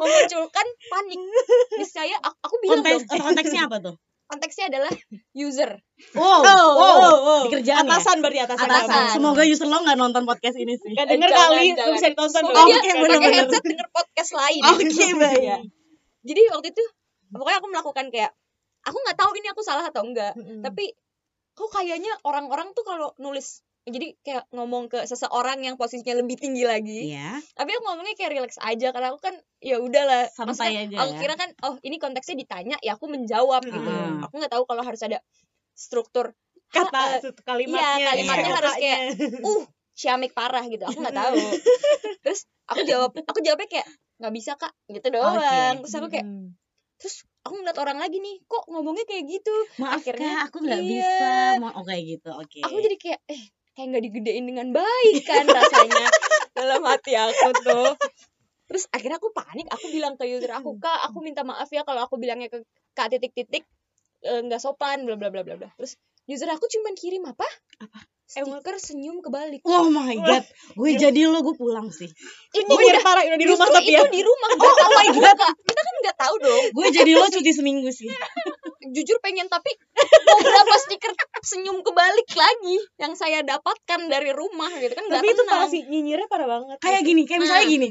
memunculkan 0.01 0.67
panik 0.89 1.21
niscaya 1.77 2.17
aku, 2.17 2.37
aku 2.49 2.55
bilang 2.65 2.81
Konteks, 2.81 3.05
dong 3.05 3.21
konteksnya 3.21 3.63
apa 3.69 3.77
tuh? 3.85 3.97
Konteksnya 4.27 4.73
adalah 4.73 4.93
user 5.47 5.79
Wow, 6.13 6.43
oh, 6.43 6.71
wow. 6.75 6.97
oh, 6.99 7.17
oh. 7.17 7.43
Di 7.47 7.55
kerjaan 7.61 7.85
ya? 7.85 7.95
atasan 7.97 8.19
berarti 8.19 8.41
atasan, 8.43 8.67
Atasan. 8.67 8.91
kamu. 8.91 9.15
Semoga 9.15 9.43
user 9.47 9.69
lo 9.71 9.79
nggak 9.81 9.95
nonton 9.97 10.23
podcast 10.25 10.57
ini 10.59 10.75
sih. 10.75 10.91
Gak 10.93 11.07
denger 11.07 11.31
Jangan, 11.31 11.49
kali 11.55 11.67
jangan. 11.71 11.95
bisa 11.95 12.07
ditonton 12.11 12.43
Oke, 12.45 12.55
pakai 12.55 12.95
bener-bener. 12.99 13.35
headset 13.39 13.63
denger 13.63 13.89
podcast 13.91 14.31
lain 14.35 14.63
Oke, 14.65 14.85
baik. 15.15 15.41
Iya. 15.41 15.57
jadi 16.25 16.43
waktu 16.51 16.69
itu 16.73 16.83
pokoknya 17.31 17.59
aku 17.59 17.69
melakukan 17.69 18.07
kayak 18.11 18.33
aku 18.83 18.97
nggak 19.01 19.17
tahu 19.17 19.31
ini 19.37 19.49
aku 19.49 19.63
salah 19.65 19.85
atau 19.87 20.03
enggak 20.05 20.33
Mm-mm. 20.35 20.61
tapi 20.61 20.93
kok 21.53 21.71
kayaknya 21.71 22.13
orang-orang 22.27 22.75
tuh 22.75 22.83
kalau 22.83 23.15
nulis 23.17 23.63
jadi 23.85 24.17
kayak 24.21 24.45
ngomong 24.49 24.89
ke 24.89 25.05
seseorang 25.05 25.61
yang 25.61 25.77
posisinya 25.77 26.17
lebih 26.17 26.41
tinggi 26.41 26.65
lagi 26.65 27.13
Iya, 27.13 27.37
tapi 27.53 27.71
aku 27.71 27.85
ngomongnya 27.85 28.17
kayak 28.17 28.33
relax 28.33 28.57
aja 28.57 28.89
karena 28.91 29.13
aku 29.13 29.21
kan 29.21 29.35
ya 29.61 29.77
udahlah 29.77 30.33
Maksudnya, 30.33 30.89
aja 30.89 30.97
aku 31.05 31.13
ya. 31.13 31.21
kira 31.21 31.35
kan 31.37 31.51
oh 31.61 31.77
ini 31.85 32.01
konteksnya 32.01 32.37
ditanya 32.37 32.77
ya 32.81 32.97
aku 32.97 33.07
menjawab 33.07 33.61
gitu 33.63 33.77
Mm. 33.77 34.25
aku 34.25 34.35
nggak 34.41 34.53
tahu 34.53 34.65
kalau 34.65 34.83
harus 34.83 35.01
ada 35.05 35.21
struktur 35.73 36.33
kata 36.71 37.21
Ha- 37.21 37.45
kalimatnya 37.45 37.99
iya, 38.01 38.07
kalimatnya 38.11 38.49
iya. 38.49 38.57
harus 38.57 38.75
kayak, 38.81 38.99
uh 39.45 39.63
ciamik 39.95 40.33
parah 40.33 40.65
gitu 40.67 40.83
aku 40.83 40.99
nggak 40.99 41.15
tahu 41.15 41.37
terus 42.25 42.41
aku 42.67 42.83
jawab 42.83 43.15
aku 43.15 43.39
jawabnya 43.45 43.69
kayak 43.69 43.87
nggak 44.19 44.33
bisa 44.35 44.57
kak 44.57 44.73
gitu 44.89 45.07
doang 45.13 45.39
Oke. 45.39 45.87
terus 45.87 45.95
aku 45.95 46.09
kayak 46.09 46.27
Mm. 46.27 46.57
terus 46.97 47.17
aku 47.45 47.61
ngeliat 47.61 47.77
orang 47.77 47.99
lagi 48.01 48.17
nih 48.17 48.41
kok 48.49 48.65
ngomongnya 48.67 49.05
kayak 49.05 49.29
gitu 49.29 49.55
Maaf 49.77 50.01
akhirnya, 50.01 50.31
kak, 50.41 50.45
aku 50.49 50.57
nggak 50.65 50.81
iya. 50.81 50.89
bisa. 51.05 51.31
Mau 51.61 51.71
oh, 51.77 51.85
kayak 51.85 52.03
gitu, 52.09 52.31
oke. 52.33 52.61
aku 52.65 52.77
jadi 52.81 52.97
kayak 52.97 53.21
eh 53.29 53.43
kayak 53.75 53.87
nggak 53.95 54.05
digedein 54.11 54.45
dengan 54.47 54.69
baik 54.71 55.23
kan 55.27 55.45
rasanya. 55.47 56.07
Dalam 56.59 56.83
hati 56.87 57.13
aku 57.19 57.51
tuh. 57.63 57.91
Terus 58.71 58.85
akhirnya 58.95 59.19
aku 59.19 59.35
panik. 59.35 59.67
Aku 59.71 59.91
bilang 59.91 60.15
ke 60.15 60.25
user 60.31 60.55
aku 60.55 60.79
kak 60.79 61.11
aku 61.11 61.21
minta 61.21 61.43
maaf 61.43 61.69
ya 61.75 61.83
kalau 61.83 62.07
aku 62.07 62.17
bilangnya 62.17 62.49
ke 62.49 62.63
kak 62.95 63.11
titik-titik 63.11 63.67
eh, 64.25 64.41
nggak 64.41 64.63
sopan 64.63 65.05
bla 65.05 65.19
bla 65.19 65.29
bla 65.29 65.43
bla 65.43 65.59
bla. 65.59 65.71
Terus 65.77 65.99
user 66.31 66.49
aku 66.49 66.71
cuman 66.71 66.95
kirim 66.97 67.27
apa? 67.27 67.47
Apa? 67.83 67.99
stiker 68.25 68.77
senyum 68.81 69.21
kebalik. 69.21 69.61
Oh 69.69 69.93
my 69.93 70.17
god, 70.17 70.45
gue 70.75 70.91
jadi 70.97 71.29
lo 71.29 71.45
gue 71.45 71.55
pulang 71.55 71.93
sih. 71.93 72.09
itu 72.09 72.65
Nyinyir 72.67 72.99
udah 72.99 73.03
parah 73.05 73.23
udah 73.29 73.39
di 73.39 73.47
rumah 73.47 73.69
tapi 73.69 73.91
itu 73.93 74.01
ya. 74.01 74.09
di 74.09 74.23
rumah. 74.25 74.49
Nggak 74.57 74.75
tahu 74.81 74.93
lagi 74.97 75.19
kak? 75.21 75.53
Kita 75.61 75.81
kan 75.85 75.95
nggak 76.03 76.17
tahu 76.19 76.35
dong. 76.41 76.65
Gue 76.73 76.87
jadi 76.91 77.11
lo 77.15 77.27
cuti 77.29 77.53
seminggu 77.53 77.91
sih. 77.93 78.09
jujur 78.91 79.17
pengen 79.21 79.47
tapi 79.47 79.71
mau 80.27 80.39
berapa 80.41 80.75
stiker 80.83 81.13
senyum 81.41 81.81
kebalik 81.81 82.29
lagi 82.29 82.77
yang 82.97 83.15
saya 83.15 83.41
dapatkan 83.41 84.01
dari 84.07 84.33
rumah 84.33 84.69
gitu 84.77 84.93
kan 84.93 85.05
tapi 85.07 85.31
itu 85.31 85.41
tenang. 85.41 85.53
parah 85.55 85.69
sih 85.69 85.83
nyinyirnya 85.85 86.29
parah 86.29 86.49
banget 86.49 86.77
Kayak 86.81 87.03
gini, 87.05 87.23
kayak 87.25 87.41
misalnya 87.41 87.65
Nah. 87.65 87.73
gini. 87.73 87.89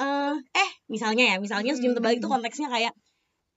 Eh, 0.00 0.34
eh, 0.56 0.70
misalnya 0.86 1.24
ya, 1.28 1.36
misalnya 1.36 1.72
senyum 1.74 1.92
Hmm. 1.92 1.98
terbalik 2.00 2.18
tuh 2.20 2.30
konteksnya 2.30 2.68
kayak 2.68 2.94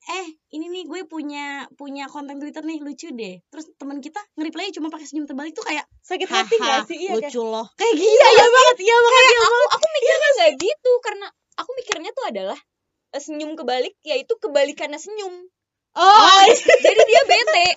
eh 0.03 0.27
ini 0.51 0.67
nih 0.67 0.83
gue 0.83 1.07
punya 1.07 1.63
punya 1.79 2.11
konten 2.11 2.35
Twitter 2.35 2.59
nih 2.59 2.83
lucu 2.83 3.07
deh. 3.09 3.39
Terus 3.47 3.71
teman 3.79 4.03
kita 4.03 4.19
nge-reply 4.35 4.75
cuma 4.75 4.91
pakai 4.91 5.07
senyum 5.07 5.23
terbalik 5.23 5.55
tuh 5.55 5.63
kayak 5.63 5.87
sakit 6.03 6.27
hati 6.27 6.55
gak 6.59 6.83
sih 6.91 6.97
iya 6.99 7.15
kayak 7.15 7.31
lucu 7.31 7.41
loh. 7.41 7.63
Kayak 7.79 7.93
gitu. 7.95 8.11
Iya, 8.11 8.45
banget, 8.51 8.77
iya 8.83 8.97
banget. 8.99 9.23
Kayak 9.23 9.39
aku 9.39 9.57
aku 9.71 9.85
mikirnya 9.87 10.27
nggak 10.35 10.51
gitu 10.59 10.91
karena 10.99 11.27
aku 11.55 11.69
mikirnya 11.79 12.11
tuh 12.11 12.25
adalah 12.27 12.59
eh, 13.13 13.21
senyum 13.23 13.51
kebalik 13.55 13.95
yaitu 14.03 14.33
kebalikannya 14.35 14.99
senyum 14.99 15.47
oh 15.95 16.43
jadi 16.85 17.01
dia 17.03 17.21
bete 17.23 17.67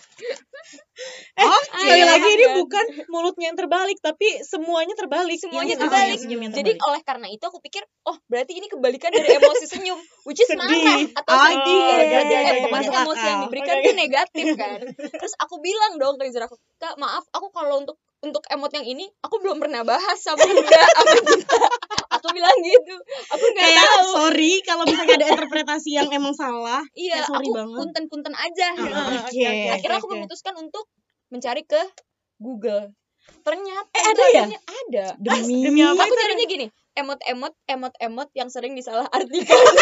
eh 1.36 1.44
Oke. 1.44 1.64
sekali 1.68 1.92
Iya, 1.94 2.06
lagi 2.08 2.28
ini 2.30 2.44
kan? 2.44 2.54
bukan 2.56 2.84
mulutnya 3.06 3.52
yang 3.52 3.58
terbalik 3.58 3.98
tapi 4.00 4.24
semuanya 4.40 4.96
terbalik 4.96 5.36
semuanya 5.36 5.76
Yang- 5.76 5.82
terbalik 5.84 6.08
yang 6.10 6.22
senyum 6.24 6.40
yang 6.40 6.52
jadi 6.52 6.72
terbalik. 6.72 6.88
oleh 6.88 7.02
karena 7.04 7.26
itu 7.28 7.44
aku 7.44 7.58
pikir 7.60 7.84
oh 8.02 8.16
berarti 8.26 8.56
ini 8.56 8.66
kebalikan 8.66 9.12
dari 9.12 9.36
emosi 9.36 9.66
senyum 9.76 10.00
which 10.24 10.40
is 10.40 10.48
marah 10.50 11.04
atau 11.12 11.30
Oh, 11.30 11.44
sedih 11.44 11.76
iya, 11.76 11.96
iya, 12.00 12.20
iya, 12.22 12.38
iya. 12.40 12.52
pokoknya 12.64 12.88
Masuk 12.88 12.94
emosi 13.04 13.24
yang 13.26 13.40
diberikan 13.44 13.74
Oke. 13.76 13.84
tuh 13.84 13.94
negatif 13.94 14.46
kan 14.56 14.78
terus 15.12 15.34
aku 15.36 15.54
bilang 15.60 15.92
dong 15.96 16.14
ke 16.16 16.24
aku 16.32 16.56
kak 16.76 16.94
maaf 16.96 17.24
aku 17.30 17.52
kalau 17.52 17.84
untuk 17.84 18.00
untuk 18.26 18.42
emot 18.46 18.68
yang 18.70 18.82
ini 18.82 19.06
aku 19.20 19.38
belum 19.38 19.56
pernah 19.56 19.82
bahas 19.82 20.18
sama 20.18 20.38
Bunda 20.42 20.82
sama 20.82 21.14
aku 22.10 22.26
bilang 22.30 22.56
gitu 22.58 22.94
aku 23.28 23.44
nggak 23.46 23.70
tahu 23.72 24.02
sorry 24.12 24.52
kalau 24.60 24.82
misalnya 24.84 25.14
ada 25.16 25.28
interpretasi 25.30 25.90
yang 25.92 26.08
emang 26.10 26.32
salah. 26.32 26.82
iya 26.92 27.22
kayak 27.22 27.28
sorry 27.28 27.46
aku 27.46 27.54
banget. 27.54 27.78
punten-punten 27.78 28.34
aja 28.34 28.66
Ah, 28.68 28.76
gitu. 28.76 28.90
oke. 28.90 29.16
oke, 29.26 29.46
oke. 29.46 29.68
akhirnya 29.72 29.96
aku 29.96 30.08
memutuskan 30.10 30.54
untuk 30.56 30.84
mencari 31.28 31.62
ke 31.62 31.80
Google 32.36 32.90
ternyata 33.42 33.90
Eh, 33.92 34.04
ada 34.06 34.24
ya? 34.28 34.44
ada 34.48 35.06
Demi, 35.24 35.62
demi 35.62 35.80
apa? 35.80 35.98
aku 35.98 36.14
nyarinya 36.14 36.46
gini 36.46 36.66
emot-emot 36.94 37.52
emot-emot 37.66 38.28
yang 38.32 38.48
sering 38.48 38.72
disalah 38.72 39.04
artikan 39.08 39.58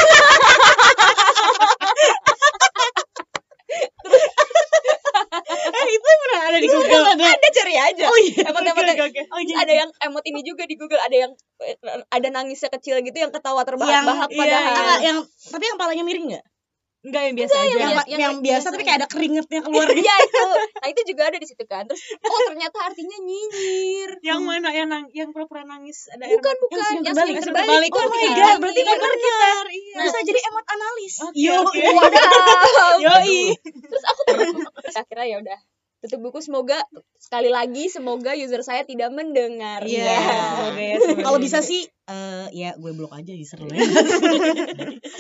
eh 5.65 5.89
itu 5.91 6.09
pernah 6.21 6.41
ada 6.51 6.59
di 6.61 6.69
Google 6.69 7.05
ada 7.09 7.49
cari 7.55 7.75
aja 7.75 8.05
Oh 8.05 8.19
iya. 8.21 8.45
oke, 8.45 9.03
oke. 9.09 9.21
Oh, 9.33 9.41
iya. 9.41 9.55
ada 9.65 9.73
yang 9.85 9.91
emot 10.05 10.25
ini 10.29 10.41
juga 10.45 10.63
di 10.69 10.77
Google 10.77 11.01
ada 11.01 11.17
yang 11.17 11.33
eh, 11.65 11.77
ada 12.13 12.29
nangisnya 12.29 12.69
kecil 12.69 13.01
gitu 13.01 13.17
yang 13.17 13.33
ketawa 13.33 13.65
terbahak-bahak 13.65 14.29
Yang- 14.29 14.39
padahal 14.39 14.73
iya, 14.75 14.97
yang 15.13 15.19
tapi 15.25 15.65
yang 15.67 15.79
palanya 15.81 16.05
miring 16.05 16.27
nggak? 16.37 16.45
Enggak 17.05 17.23
yang 17.23 17.35
biasa 17.37 17.55
aja 17.55 17.69
Yang, 17.69 17.77
yang- 17.77 17.93
yang, 17.93 18.07
yang 18.19 18.35
biasa 18.35 18.45
biasa 18.65 18.67
tapi 18.73 18.83
kayak 18.83 18.99
ada 18.99 19.09
keringetnya 19.09 19.61
keluar 19.61 19.87
gitu. 19.91 20.01
Iya 20.01 20.15
itu 20.21 20.43
nah 20.75 20.89
itu 20.89 21.01
juga 21.05 21.23
ada 21.29 21.37
di 21.37 21.47
situ 21.47 21.65
kan 21.65 21.85
terus 21.85 22.01
oh 22.19 22.41
ternyata 22.45 22.79
artinya 22.83 23.17
nyinyir 23.21 24.11
yang 24.21 24.41
mana 24.41 24.69
yang 24.71 24.89
nang 24.89 25.05
yang 25.11 25.29
pura-pura 25.29 25.63
nangis 25.63 26.09
ada 26.09 26.25
air 26.25 26.35
bukan 26.35 26.55
bukan 26.59 26.79
senyum 26.81 27.05
yang 27.05 27.15
terbalik. 27.15 27.35
Senyum 27.37 27.45
terbalik 27.45 27.69
terbalik. 27.69 27.91
itu 27.91 27.95
Oh 27.95 28.05
my 28.05 28.17
artinya 28.17 28.35
god, 28.41 28.57
berarti 28.59 28.81
nyinyir. 28.81 28.99
benar 29.05 29.65
iya 29.69 29.99
Bisa 30.03 30.19
jadi 30.23 30.41
emot 30.45 30.67
analis. 30.67 31.15
Oke, 31.21 31.37
Yo. 31.39 31.55
oke. 31.61 31.81
Wadaw. 32.01 32.95
yoi 32.99 33.41
terus 33.85 34.05
aku 34.05 34.21
terus 34.75 34.97
akhirnya 34.97 35.27
ya 35.27 35.37
udah 35.41 35.59
tutup 36.01 36.21
buku 36.21 36.39
semoga 36.39 36.85
sekali 37.17 37.49
lagi 37.49 37.89
semoga 37.89 38.33
user 38.33 38.61
saya 38.61 38.83
tidak 38.83 39.09
mendengar 39.09 39.81
Iya. 39.81 40.05
Ya. 40.05 40.21
Semoga 40.53 40.83
ya. 40.83 40.97
Kalau 41.21 41.39
bisa 41.39 41.61
sih 41.61 41.89
eh 42.05 42.47
ya 42.53 42.77
gue 42.77 42.93
blok 42.93 43.13
aja 43.13 43.33
lo 43.33 43.65
ya. 43.67 43.81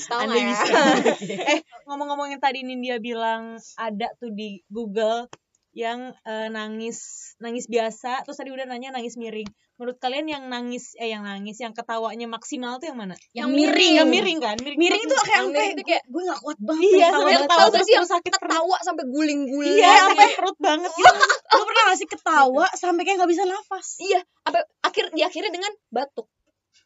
Tahu 0.04 0.20
Anda 0.20 0.36
ya? 0.36 0.44
bisa. 0.46 0.80
eh 1.56 1.60
ngomong-ngomong 1.84 2.28
yang 2.28 2.42
tadi 2.42 2.60
Nindya 2.60 3.00
bilang 3.00 3.56
ada 3.74 4.08
tuh 4.14 4.28
di 4.30 4.60
Google 4.68 5.32
yang 5.72 6.12
eh, 6.22 6.48
nangis 6.48 7.00
nangis 7.40 7.66
biasa 7.66 8.22
terus 8.22 8.36
tadi 8.36 8.52
udah 8.52 8.62
nanya 8.62 8.94
nangis 8.94 9.18
miring 9.18 9.48
menurut 9.74 9.98
kalian 9.98 10.30
yang 10.30 10.46
nangis 10.46 10.94
eh 10.94 11.10
yang 11.10 11.26
nangis 11.26 11.58
yang 11.58 11.74
ketawanya 11.74 12.30
maksimal 12.30 12.78
tuh 12.78 12.86
yang 12.86 12.98
mana 13.00 13.18
Yang 13.34 13.48
miring. 13.50 13.94
yang 13.98 14.06
miring 14.06 14.38
kan 14.38 14.54
miring, 14.62 14.78
Miring 14.78 15.02
itu 15.02 15.14
kayak 15.16 15.26
Yang 15.26 15.34
sampai 15.34 15.50
miring 15.50 15.74
tuh 15.74 15.86
kayak- 15.90 16.04
gue 16.06 16.22
gak 16.22 16.40
kuat 16.46 16.58
banget. 16.62 16.84
Iya, 16.86 17.06
sampai 17.10 17.32
ketawa 17.34 17.58
yang 17.58 17.72
terus 17.74 17.82
sih 17.82 17.94
yang 17.96 18.06
sakit 18.06 18.32
ketawa 18.38 18.76
sampai 18.78 19.04
guling-guling 19.08 19.74
iya 19.74 19.92
sampai 20.04 20.28
perut 20.38 20.58
banget 20.62 20.90
gitu 20.92 21.10
Lo 21.50 21.62
pernah 21.64 21.82
gak 21.84 21.98
sih 21.98 22.08
ketawa 22.08 22.66
sampai 22.70 23.02
kayak 23.02 23.16
gak 23.18 23.30
bisa 23.34 23.42
nafas? 23.42 23.86
iya 23.98 24.20
apa 24.44 24.58
akhir 24.78 25.10
diakhiri 25.10 25.48
dengan 25.50 25.72
batuk 25.90 26.30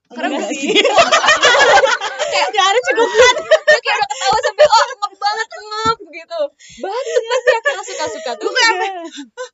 karena 0.09 0.29
Enggak 0.31 0.49
gue- 0.49 0.57
sih 0.57 0.73
kayak 2.29 2.49
Gak 2.51 2.67
ada 2.67 2.81
cegukan. 2.83 3.35
dia 3.65 3.79
kayak 3.79 3.99
udah 3.99 4.09
ketawa 4.09 4.39
sampai 4.41 4.67
oh 4.67 4.85
ngep 4.91 5.15
banget 5.19 5.49
ngep 5.51 5.99
gitu 6.11 6.41
batuk 6.79 7.23
pasti 7.25 7.51
akhirnya 7.51 7.83
suka-suka 7.85 8.31
tuh 8.37 8.51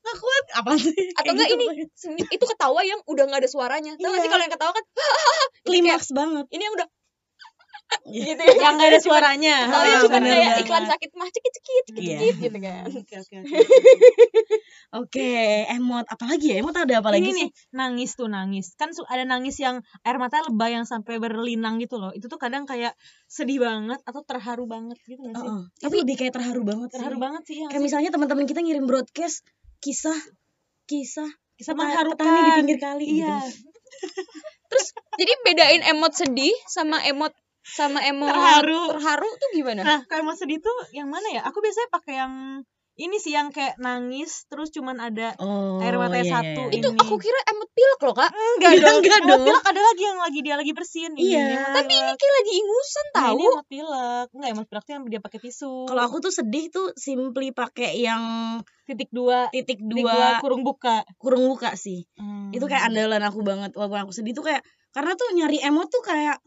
Aku 0.07 0.27
apa 0.55 0.71
sih? 0.77 0.95
atau 1.13 1.31
enggak 1.33 1.49
ini 1.51 1.65
senyum- 1.93 2.29
itu 2.29 2.45
ketawa 2.47 2.81
yang 2.83 3.01
udah 3.05 3.25
nggak 3.25 3.41
ada 3.41 3.51
suaranya 3.51 3.93
tau 3.97 4.09
gak 4.09 4.17
sih 4.17 4.23
Iya. 4.23 4.33
kalau 4.33 4.43
yang 4.43 4.53
ketawa 4.53 4.73
kan 4.73 4.85
klimaks 5.67 6.09
banget. 6.11 6.45
ini 6.51 6.63
yang 6.63 6.75
udah. 6.75 6.89
Gitu 8.05 8.37
ya 8.37 8.55
Yang 8.55 8.75
gak 8.75 8.89
ada 8.89 9.01
suaranya. 9.01 9.55
Ah, 9.67 9.99
cuma 9.99 10.19
kayak 10.19 10.61
iklan 10.61 10.85
sakit 10.85 11.11
mah 11.13 11.29
cekit 11.29 11.53
cekit 11.53 11.85
cekit 11.87 12.01
Iya. 12.01 12.17
cekit 12.19 12.37
gitu 12.41 12.59
kan 12.59 12.85
Oke 12.95 13.15
oke 13.17 13.37
oke. 14.95 15.31
Emot 15.69 16.07
apalagi 16.07 16.47
ya? 16.51 16.57
Emot 16.59 16.73
ada 16.73 16.95
apa 16.95 17.11
lagi 17.11 17.29
sih? 17.29 17.37
nih 17.37 17.49
nangis 17.73 18.11
tuh 18.13 18.27
nangis. 18.27 18.75
Kan 18.75 18.91
ada 19.05 19.25
nangis 19.25 19.57
yang 19.59 19.77
air 20.01 20.17
mata 20.17 20.39
lebay 20.41 20.73
yang 20.73 20.85
sampai 20.85 21.17
berlinang 21.17 21.79
gitu 21.79 21.97
loh. 21.97 22.11
Itu 22.11 22.27
tuh 22.27 22.37
kadang 22.37 22.65
kayak 22.65 22.95
sedih 23.27 23.59
banget 23.59 23.99
atau 24.03 24.23
terharu 24.23 24.65
banget 24.65 24.99
gitu 25.03 25.19
gak 25.21 25.35
sih? 25.35 25.43
Heeh. 25.43 25.61
Tapi 25.81 25.95
lebih 25.97 26.15
kayak 26.17 26.33
terharu 26.33 26.63
banget 26.63 26.89
Terharu 26.93 27.17
sih. 27.17 27.23
banget 27.23 27.43
sih 27.45 27.57
ya. 27.57 27.67
Kayak 27.69 27.83
misalnya 27.83 28.11
teman-teman 28.11 28.45
kita 28.45 28.61
ngirim 28.61 28.85
broadcast 28.85 29.43
kisah 29.81 30.17
kisah 30.87 31.29
peta- 31.57 31.75
mengharukan. 31.77 32.19
petani 32.19 32.41
di 32.41 32.53
pinggir 32.57 32.79
kali 32.79 33.05
Iya. 33.17 33.37
gitu. 33.41 33.69
terus 34.71 34.87
jadi 35.15 35.33
bedain 35.41 35.83
emot 35.89 36.13
sedih 36.13 36.51
sama 36.67 36.99
emot 37.05 37.31
sama 37.67 37.99
emot 38.03 38.29
Terharu. 38.29 38.93
terharu 38.93 39.31
tuh 39.35 39.49
gimana 39.53 39.81
Nah, 39.81 40.01
kalau 40.05 40.23
mau 40.23 40.37
sedih 40.37 40.59
tuh 40.59 40.73
yang 40.91 41.09
mana 41.09 41.25
ya? 41.31 41.41
Aku 41.43 41.59
biasanya 41.59 41.89
pakai 41.91 42.15
yang 42.17 42.35
ini 42.95 43.19
sih 43.19 43.35
yang 43.35 43.51
kayak 43.51 43.75
nangis 43.77 44.47
terus 44.47 44.71
cuman 44.71 44.95
ada 44.97 45.35
Oh, 45.37 45.83
Air 45.83 45.99
matanya 45.99 46.23
iya, 46.23 46.31
satu, 46.31 46.63
iya, 46.65 46.79
itu 46.79 46.89
ini. 46.89 47.01
aku 47.01 47.15
kira 47.17 47.41
emot 47.45 47.67
pilek 47.69 48.01
loh 48.01 48.15
kak 48.15 48.31
enggak 48.31 48.71
Iya, 48.71 48.83
dong. 48.85 48.99
enggak 49.03 49.19
Emot 49.19 49.31
dong. 49.33 49.43
pilek 49.43 49.65
ada 49.67 49.81
lagi 49.83 50.03
yang 50.05 50.21
lagi 50.21 50.39
dia 50.39 50.55
lagi 50.55 50.73
bersihin 50.73 51.13
ini. 51.13 51.35
Iya. 51.35 51.75
tapi 51.75 51.91
ini 51.91 52.13
kayak 52.15 52.35
lagi 52.37 52.53
ingusan 52.55 53.07
Nah, 53.09 53.15
tahu 53.17 53.35
ini 53.35 53.45
emot 53.49 53.67
pilek. 53.67 54.27
Enggak 54.31 54.51
emot 54.53 54.67
pilek 54.69 54.85
tuh 54.85 54.93
yang 54.93 55.03
dia 55.09 55.21
pakai 55.21 55.39
tisu. 55.41 55.75
Kalau 55.85 56.03
aku 56.05 56.17
tuh 56.21 56.31
sedih 56.31 56.65
tuh 56.71 56.87
simply 56.95 57.49
pakai 57.51 57.91
yang 57.99 58.23
titik 58.85 59.11
dua 59.11 59.51
titik 59.51 59.75
titik 59.75 59.79
dua 59.83 60.15
dua 60.15 60.29
kurung 60.39 60.63
buka. 60.63 61.03
kurung 61.19 61.49
buka 61.49 61.75
sih. 61.75 62.07
Hmm. 62.15 62.53
Itu 62.53 62.69
kayak 62.69 62.95
andalan 62.95 63.25
aku 63.25 63.43
banget 63.43 63.75
walaupun 63.75 64.07
aku 64.07 64.13
sedih 64.13 64.31
tuh 64.33 64.47
kayak 64.47 64.63
karena 64.95 65.19
tuh 65.19 65.35
nyari 65.35 65.59
emot 65.61 65.91
tuh 65.91 65.99
kayak 65.99 66.39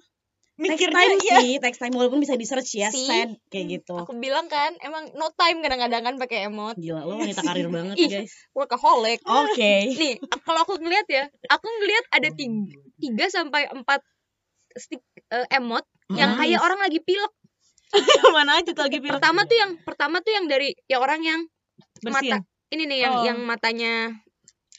mikirnya 0.57 0.89
time 0.91 1.17
iya. 1.21 1.37
sih, 1.37 1.51
text 1.57 1.77
time 1.77 1.93
walaupun 1.93 2.17
bisa 2.17 2.33
di 2.33 2.41
search 2.43 2.73
ya, 2.73 2.89
Si. 2.89 3.05
sad 3.05 3.37
kayak 3.47 3.65
gitu. 3.77 3.93
aku 3.95 4.13
bilang 4.13 4.45
kan 4.45 4.73
emang 4.79 5.13
no 5.13 5.29
time 5.31 5.61
kadang-kadang 5.61 6.01
kan 6.01 6.15
pakai 6.17 6.45
emot 6.45 6.73
Gila, 6.75 7.01
lo 7.01 7.13
wanita 7.15 7.45
karir 7.47 7.69
banget 7.69 7.95
Ih. 7.95 8.09
guys. 8.11 8.33
workaholic 8.51 9.21
Oke. 9.23 9.73
nih 10.01 10.17
kalau 10.41 10.61
aku 10.61 10.77
ngeliat 10.77 11.05
ya 11.05 11.23
aku 11.47 11.67
ngeliat 11.67 12.05
ada 12.11 12.29
tiga, 12.31 12.73
tiga 12.97 13.25
sampai 13.27 13.69
empat 13.69 14.01
stick 14.73 15.01
eh, 15.29 15.45
emot 15.53 15.85
yang 16.09 16.33
Nice. 16.33 16.39
kayak 16.43 16.59
orang 16.59 16.79
lagi 16.81 16.99
pilek 16.99 17.33
mana 18.35 18.57
aja 18.57 18.71
tuh 18.71 18.83
lagi 18.83 18.97
pilek. 18.97 19.15
pertama 19.15 19.45
tuh 19.45 19.57
yang 19.57 19.71
pertama 19.79 20.15
tuh 20.19 20.31
yang 20.31 20.45
dari 20.45 20.73
yang 20.85 20.99
orang 20.99 21.21
yang 21.21 21.39
bersihin. 21.99 22.33
mata 22.33 22.37
ini 22.67 22.83
nih 22.83 22.99
yang 22.99 23.13
Oh. 23.13 23.23
yang 23.23 23.39
matanya 23.41 23.93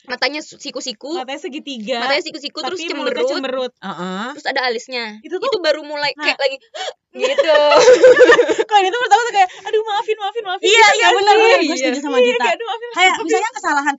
matanya 0.05 0.39
siku-siku 0.39 1.11
Matanya 1.13 1.41
segitiga. 1.41 1.99
matanya 1.99 2.23
siku-siku 2.23 2.59
terus 2.61 2.79
cemberut 2.81 3.27
cemberut. 3.27 3.73
Heeh. 3.77 4.27
terus 4.33 4.47
ada 4.47 4.61
alisnya 4.65 5.19
Itu 5.21 5.37
itu, 5.37 5.47
tuh- 5.49 5.59
baru 5.59 5.83
mulai 5.83 6.15
Nah. 6.15 6.25
kayak 6.25 6.39
lagi 6.39 6.57
gitu 7.19 7.57
Kalau 8.69 8.81
itu 8.81 8.97
pertama 8.97 9.21
tuh 9.23 9.35
kayak 9.35 9.49
aduh 9.65 9.83
maafin 9.83 10.17
maafin 10.17 10.45
maafin. 10.45 10.67
Iya, 10.67 10.87
iya 10.95 11.07
Gitu 11.09 11.19
benar 11.19 11.35
benar. 11.35 11.59
Iya. 11.59 11.67
Gue 11.67 11.77
setuju 11.77 12.01
sama 12.01 12.17
Iya, 12.17 12.27
Dita. 12.29 12.39
kayak 12.39 12.55
aduh 12.55 12.67
maafin. 12.69 12.89
Kayak 12.93 13.15
misalnya 13.21 13.51
kesalahan 13.53 13.95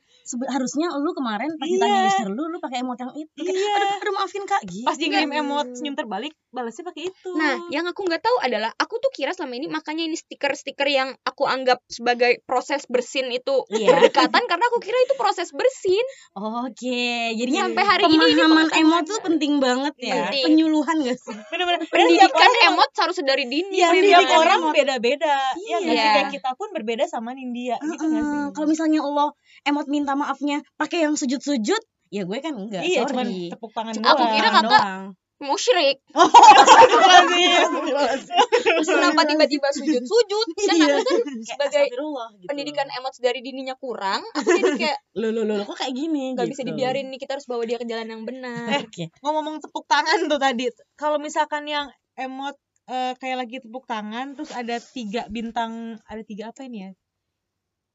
harusnya 0.48 0.88
lu 0.93 1.12
kemarin 1.12 1.50
pas 1.55 1.65
Iya. 1.65 1.75
ditanya 1.75 2.00
Mister 2.03 2.27
lu 2.27 2.43
lu 2.45 2.57
pakai 2.57 2.79
emot 2.79 2.95
yang 2.95 3.13
itu. 3.13 3.31
Kayak, 3.36 3.51
Iya. 3.51 3.71
aduh, 3.75 3.89
aduh 4.00 4.13
maafin 4.13 4.43
Kak 4.43 4.62
gitu. 4.63 4.83
Pas 4.83 4.95
dia 4.95 5.07
ngirim 5.07 5.31
emot 5.36 5.67
senyum 5.74 5.93
terbalik, 5.93 6.31
balasnya 6.50 6.83
pakai 6.83 7.03
itu. 7.05 7.29
nah 7.31 7.55
yang 7.67 7.86
aku 7.86 8.01
nggak 8.01 8.19
tahu 8.19 8.38
adalah 8.39 8.71
aku 8.74 8.98
tuh 8.98 9.09
kira 9.09 9.31
selama 9.31 9.53
ini 9.55 9.67
makanya 9.67 10.03
ini 10.03 10.13
stiker-stiker 10.13 10.86
yang 10.86 11.13
aku 11.21 11.45
anggap 11.45 11.79
sebagai 11.86 12.41
proses 12.43 12.86
bersin 12.86 13.29
itu 13.29 13.65
Iya. 13.69 13.89
berdekatan 13.89 14.43
karena 14.43 14.65
aku 14.65 14.77
kira 14.79 14.98
itu 15.00 15.13
proses 15.15 15.50
bersin 15.50 16.05
Oke, 16.36 17.03
jadinya 17.33 17.65
Sampai 17.65 17.86
hari 17.86 18.03
ini 18.05 18.15
ini 18.17 18.33
pemahaman 18.36 18.67
emot 18.75 19.03
tuh 19.05 19.19
penting 19.21 19.53
banget 19.57 19.93
ya. 19.98 20.25
Penting. 20.25 20.43
Penyuluhan 20.48 20.95
gak 21.01 21.17
sih? 21.17 21.36
bener-bener 21.50 21.81
pendidikan 21.86 22.51
emot 22.65 22.89
harus 22.95 23.17
dari 23.19 23.45
dini 23.45 23.75
Iya, 23.75 23.88
pendidikan 23.89 24.24
tiap 24.24 24.39
orang 24.39 24.59
emot. 24.62 24.74
beda-beda. 24.74 25.36
Iya, 25.55 25.77
nggak 25.79 25.89
sih? 25.89 26.00
Iya. 26.00 26.13
kayak 26.15 26.29
kita 26.31 26.50
pun 26.53 26.67
berbeda 26.71 27.03
sama 27.05 27.31
Nindya 27.31 27.77
gitu 27.77 28.03
nggak 28.03 28.21
sih? 28.21 28.36
Heeh. 28.36 28.48
Kalau 28.51 28.67
misalnya 28.67 29.00
Allah 29.01 29.27
emot 29.63 29.88
minta 29.88 30.13
maafnya 30.19 30.59
pakai 30.75 31.01
yang 31.01 31.13
sujud-sujud, 31.13 31.81
ya 32.09 32.21
gue 32.21 32.38
kan 32.38 32.53
enggak. 32.53 32.81
Iya, 32.81 33.05
cuman 33.05 33.25
sorry. 33.25 33.49
tepuk 33.49 33.69
tangan 33.71 33.93
Aku 33.95 34.01
doang. 34.13 34.29
kira 34.29 34.49
Tangan 34.49 34.63
kakak- 34.67 35.13
musyrik 35.39 35.97
Astagfirullahaladzim. 36.19 38.85
kenapa 38.85 39.21
tiba-tiba 39.23 39.67
sujud-sujud 39.71 40.45
dan 40.59 40.75
Iya. 40.75 40.93
aku 40.93 41.15
kan 41.15 41.38
sebagai 41.41 41.83
gitu. 41.88 42.05
pendidikan 42.43 42.88
emot 42.91 43.13
dari 43.17 43.39
dininya 43.39 43.73
kurang 43.73 44.19
aku 44.33 44.49
jadi 44.51 44.71
kayak 44.75 44.97
lo 45.15 45.27
lo 45.31 45.41
lo 45.43 45.53
kok 45.63 45.75
kayak 45.77 45.93
gini 45.93 46.33
nggak 46.35 46.43
gitu. 46.43 46.51
bisa 46.53 46.61
dibiarin 46.65 47.07
nih 47.07 47.17
kita 47.17 47.33
harus 47.33 47.45
bawa 47.45 47.63
dia 47.63 47.77
ke 47.77 47.85
jalan 47.85 48.07
yang 48.09 48.21
benar 48.23 48.81
Oke. 48.81 49.09
Ngomong 49.21 49.59
tepuk 49.59 49.83
tangan 49.85 50.25
tuh 50.25 50.38
tadi. 50.38 50.65
Kalau 50.95 51.17
misalkan 51.17 51.63
yang 51.63 51.88
emot 52.15 52.55
eh, 52.85 53.11
kayak 53.15 53.35
lagi 53.39 53.55
tepuk 53.59 53.83
tangan, 53.85 54.33
terus 54.33 54.49
ada 54.49 54.75
tiga 54.77 55.23
bintang, 55.27 55.95
ada 56.03 56.21
tiga 56.21 56.49
apa 56.49 56.63
ini 56.63 56.77
ya? 56.83 56.89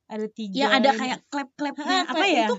Ada 0.05 0.27
tiga. 0.29 0.57
Ya 0.57 0.67
ada 0.77 0.91
kayak 0.93 1.19
klep-klepnya 1.33 1.85
Hah, 1.85 2.13
apa 2.13 2.25
ya? 2.29 2.47
Itu, 2.49 2.57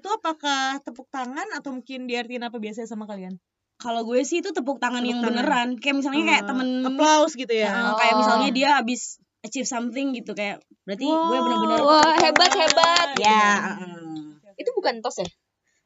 itu 0.00 0.08
apakah 0.10 0.82
tepuk 0.82 1.06
tangan 1.10 1.46
atau 1.54 1.70
mungkin 1.70 2.10
diartiin 2.10 2.42
apa 2.42 2.58
biasanya 2.58 2.88
sama 2.90 3.06
kalian? 3.06 3.38
Kalau 3.80 4.04
gue 4.04 4.20
sih 4.26 4.44
itu 4.44 4.52
tepuk 4.52 4.76
tangan 4.76 5.00
Tepuk 5.00 5.08
yang 5.08 5.20
tangan. 5.22 5.30
beneran. 5.40 5.68
Kayak 5.80 5.96
misalnya 6.04 6.24
kayak 6.26 6.42
Eh, 6.44 6.48
temen 6.50 6.68
applause 6.84 7.32
gitu 7.38 7.54
ya. 7.54 7.70
Heeh, 7.72 7.92
kayak 7.96 8.14
Oh. 8.14 8.18
misalnya 8.20 8.48
dia 8.52 8.68
habis 8.76 9.00
achieve 9.40 9.64
something 9.64 10.12
gitu 10.12 10.36
kayak 10.36 10.60
berarti 10.84 11.06
gue 11.06 11.16
Wow. 11.16 11.44
bener-bener 11.46 11.78
Wah, 11.80 12.02
tepuk 12.12 12.20
hebat, 12.20 12.52
hebat. 12.52 13.08
Ya, 13.16 13.24
Iya. 13.24 13.44
heeh. 13.80 14.56
itu 14.60 14.70
bukan 14.76 15.00
tos 15.00 15.16
ya 15.16 15.28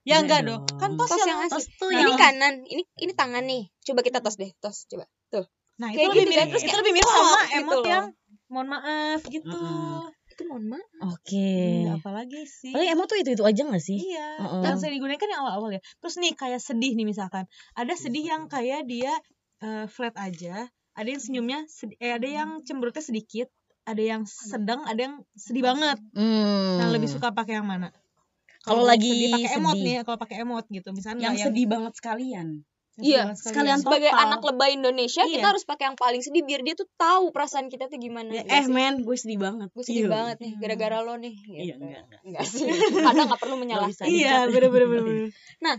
Ya 0.05 0.17
enggak 0.21 0.45
dong. 0.45 0.61
Kan 0.77 0.99
tos, 1.01 1.09
tos 1.09 1.23
yang, 1.23 1.29
yang 1.33 1.41
asli 1.49 1.55
Tos 1.55 1.67
tuh 1.81 1.89
Nah, 1.89 2.01
yang 2.03 2.11
ini 2.11 2.19
kanan 2.19 2.55
ini 2.67 2.83
ini 2.99 3.13
tangan 3.15 3.45
nih 3.47 3.63
coba 3.81 4.01
kita 4.03 4.19
tos 4.21 4.37
deh 4.37 4.51
tos 4.59 4.85
coba 4.85 5.07
tuh 5.31 5.47
Nah, 5.79 5.91
itu 5.91 6.03
Kayak 6.03 6.11
lebih 6.13 6.19
gitu 6.19 6.31
mirip 6.31 6.39
kan, 6.39 6.47
terus 6.51 6.63
itu 6.63 6.69
kayak 6.69 6.81
lebih 6.83 6.93
mirip 6.93 7.07
tos 7.09 7.15
sama 7.15 7.41
gitu 7.41 7.55
emot 7.57 7.77
loh. 7.79 7.87
yang 7.87 8.07
mohon 8.51 8.69
maaf 8.69 9.21
gitu. 9.25 9.49
Mm-mm. 9.55 10.24
Itu 10.35 10.43
mohon 10.51 10.65
maaf 10.75 11.15
Oke. 11.15 11.51
Hmm, 11.87 11.97
apalagi 12.03 12.43
sih? 12.45 12.75
Paling 12.75 12.91
emot 12.91 13.07
tuh 13.07 13.19
itu-itu 13.23 13.45
aja 13.47 13.63
gak 13.65 13.83
sih? 13.83 13.99
Iya, 14.03 14.29
Heeh. 14.43 14.63
yang 14.67 14.77
sering 14.83 14.99
digunakan 14.99 15.27
yang 15.31 15.41
awal-awal 15.47 15.71
ya. 15.71 15.81
Terus 16.03 16.15
nih 16.19 16.35
kayak 16.35 16.61
sedih 16.61 16.93
nih 16.99 17.07
misalkan. 17.07 17.47
Ada 17.79 17.95
sedih 17.95 18.25
yang 18.27 18.43
kayak 18.51 18.85
dia 18.91 19.15
eh, 19.63 19.87
flat 19.87 20.13
aja, 20.19 20.69
ada 20.93 21.09
yang 21.09 21.23
senyumnya 21.23 21.65
sedi- 21.71 21.97
eh, 22.03 22.13
ada 22.19 22.27
yang 22.29 22.61
cemberutnya 22.67 23.01
sedikit, 23.01 23.49
ada 23.87 24.03
yang 24.03 24.23
sedang, 24.27 24.85
ada 24.85 25.01
yang 25.01 25.15
sedih 25.39 25.65
banget. 25.65 25.99
Hmm. 26.13 26.83
Nah, 26.83 26.89
lebih 26.93 27.09
suka 27.09 27.33
pakai 27.33 27.63
yang 27.63 27.69
mana? 27.71 27.95
Kalau 28.65 28.85
lagi 28.85 29.09
sedih 29.09 29.33
pakai 29.33 29.51
emot 29.61 29.77
sedih. 29.77 29.85
nih, 29.85 29.97
kalau 30.03 30.19
pakai 30.19 30.37
emot 30.43 30.65
gitu. 30.73 30.89
Misalnya 30.93 31.21
yang 31.31 31.35
nggak 31.37 31.47
sedih 31.53 31.67
banget 31.69 31.93
sekalian. 32.01 32.49
Iya, 32.97 33.35
sekalian 33.35 33.67
banget 33.77 33.85
sebagai 33.85 34.11
Total. 34.13 34.25
anak 34.25 34.41
lebay 34.45 34.71
Indonesia 34.73 35.23
Iya. 35.23 35.33
kita 35.35 35.47
harus 35.51 35.65
pakai 35.65 35.85
yang 35.85 35.97
paling 35.97 36.21
sedih 36.21 36.43
biar 36.43 36.61
dia 36.61 36.75
tuh 36.75 36.87
tahu 36.95 37.29
perasaan 37.29 37.67
kita 37.67 37.87
tuh 37.87 37.99
gimana 37.99 38.31
Ya, 38.31 38.43
Nggak 38.43 38.55
eh 38.55 38.67
men, 38.69 38.95
gue 39.03 39.17
sedih 39.17 39.37
banget. 39.37 39.69
gue 39.69 39.83
sedih 39.83 40.07
Iya. 40.07 40.11
banget 40.13 40.37
nih 40.39 40.53
gara-gara 40.57 40.99
lo 41.01 41.15
nih 41.17 41.35
gitu. 41.35 41.59
Iya, 41.61 41.75
enggak, 41.77 42.03
enggak. 42.05 42.21
Enggak 42.23 42.45
sih 42.47 42.63
kadang 42.97 43.27
nggak 43.27 43.41
perlu 43.41 43.57
menyalahkan. 43.57 44.05
Iya, 44.05 44.35
bener-bener. 44.47 44.89
bener. 44.93 45.79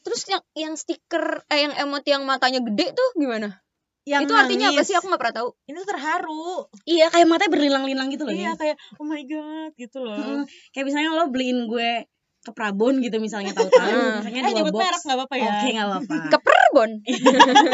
terus 0.00 0.20
yang 0.26 0.42
yang 0.54 0.74
stiker 0.74 1.48
eh 1.48 1.58
yang 1.58 1.72
emot 1.80 2.04
yang 2.04 2.22
matanya 2.22 2.60
gede 2.60 2.92
tuh 2.92 3.08
gimana 3.16 3.56
Yang 4.04 4.28
itu 4.28 4.34
artinya 4.36 4.66
apa 4.68 4.76
nangis. 4.76 4.86
sih 4.86 4.94
aku 4.94 5.06
nggak 5.08 5.16
pernah 5.18 5.36
tahu 5.38 5.48
Ini 5.64 5.80
terharu. 5.82 6.48
Iya, 6.84 7.06
kayak 7.08 7.24
matanya 7.24 7.50
berlilang-lilang 7.50 8.08
gitu 8.08 8.22
loh. 8.22 8.32
Iya, 8.32 8.52
Nin. 8.52 8.60
kayak 8.60 8.76
oh 9.00 9.06
my 9.06 9.22
god 9.24 9.72
gitu 9.74 9.98
loh. 10.00 10.12
Heeh. 10.12 10.44
Kayak 10.70 10.84
misalnya 10.88 11.08
lo 11.10 11.24
beliin 11.28 11.64
gue 11.64 12.04
ke 12.44 12.52
Prabon 12.52 13.00
gitu 13.00 13.16
misalnya 13.16 13.50
tahu-tahu 13.50 14.20
misalnya 14.20 14.38
Eh, 14.38 14.44
dua 14.44 14.56
nyebut 14.60 14.72
box. 14.72 14.82
merek 14.84 15.02
nggak 15.02 15.16
apa-apa 15.16 15.34
ya. 15.34 15.48
Oke, 15.48 15.68
enggak 15.72 15.86
apa-apa. 15.88 16.14
keperbon 16.28 16.90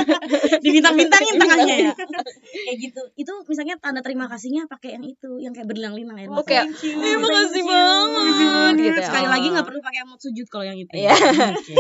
Dibintang-bintangin 0.65 1.35
tangannya 1.37 1.77
ya. 1.83 1.93
kayak 1.93 2.77
gitu. 2.79 3.01
Itu 3.15 3.33
misalnya 3.47 3.75
tanda 3.77 4.01
terima 4.01 4.27
kasihnya 4.27 4.67
pakai 4.67 4.95
yang 4.95 5.05
itu, 5.05 5.31
yang 5.39 5.51
kayak 5.51 5.67
berlilang-lilang 5.67 6.17
ya. 6.17 6.27
Oke. 6.31 6.55
Eh, 6.55 6.65
Thank 6.71 7.19
makasih 7.19 7.61
you. 7.61 7.69
banget 7.69 8.75
gitu 8.77 8.95
ya. 8.95 9.05
Sekali 9.05 9.27
Oh. 9.27 9.33
lagi 9.33 9.47
nggak 9.49 9.67
perlu 9.67 9.81
pakai 9.81 9.99
emot 10.03 10.19
sujud 10.19 10.47
kalau 10.47 10.65
yang 10.65 10.79
itu. 10.79 10.93
Iya. 10.93 11.13
Oke. 11.13 11.75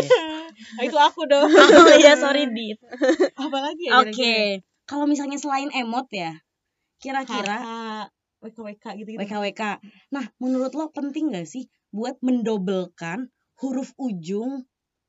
Ah, 0.76 0.82
itu 0.82 0.98
aku 0.98 1.20
dong. 1.24 1.46
Oh 1.80 1.94
iya, 1.94 2.14
sorry 2.14 2.50
Dit. 2.50 2.78
Apa 3.34 3.58
lagi 3.60 3.84
ya? 3.86 4.02
Oke. 4.02 4.34
Kalau 4.84 5.06
misalnya 5.06 5.38
selain 5.38 5.70
emot 5.70 6.10
ya, 6.10 6.34
kira-kira 6.98 7.62
WKWK 8.40 8.84
gitu 8.98 9.08
gitu. 9.14 9.20
WKWK. 9.20 9.62
Nah, 10.10 10.24
menurut 10.36 10.72
lo 10.72 10.90
penting 10.90 11.30
gak 11.30 11.44
sih 11.44 11.68
buat 11.90 12.16
mendobelkan 12.20 13.28
huruf 13.56 13.92
ujung 13.96 14.64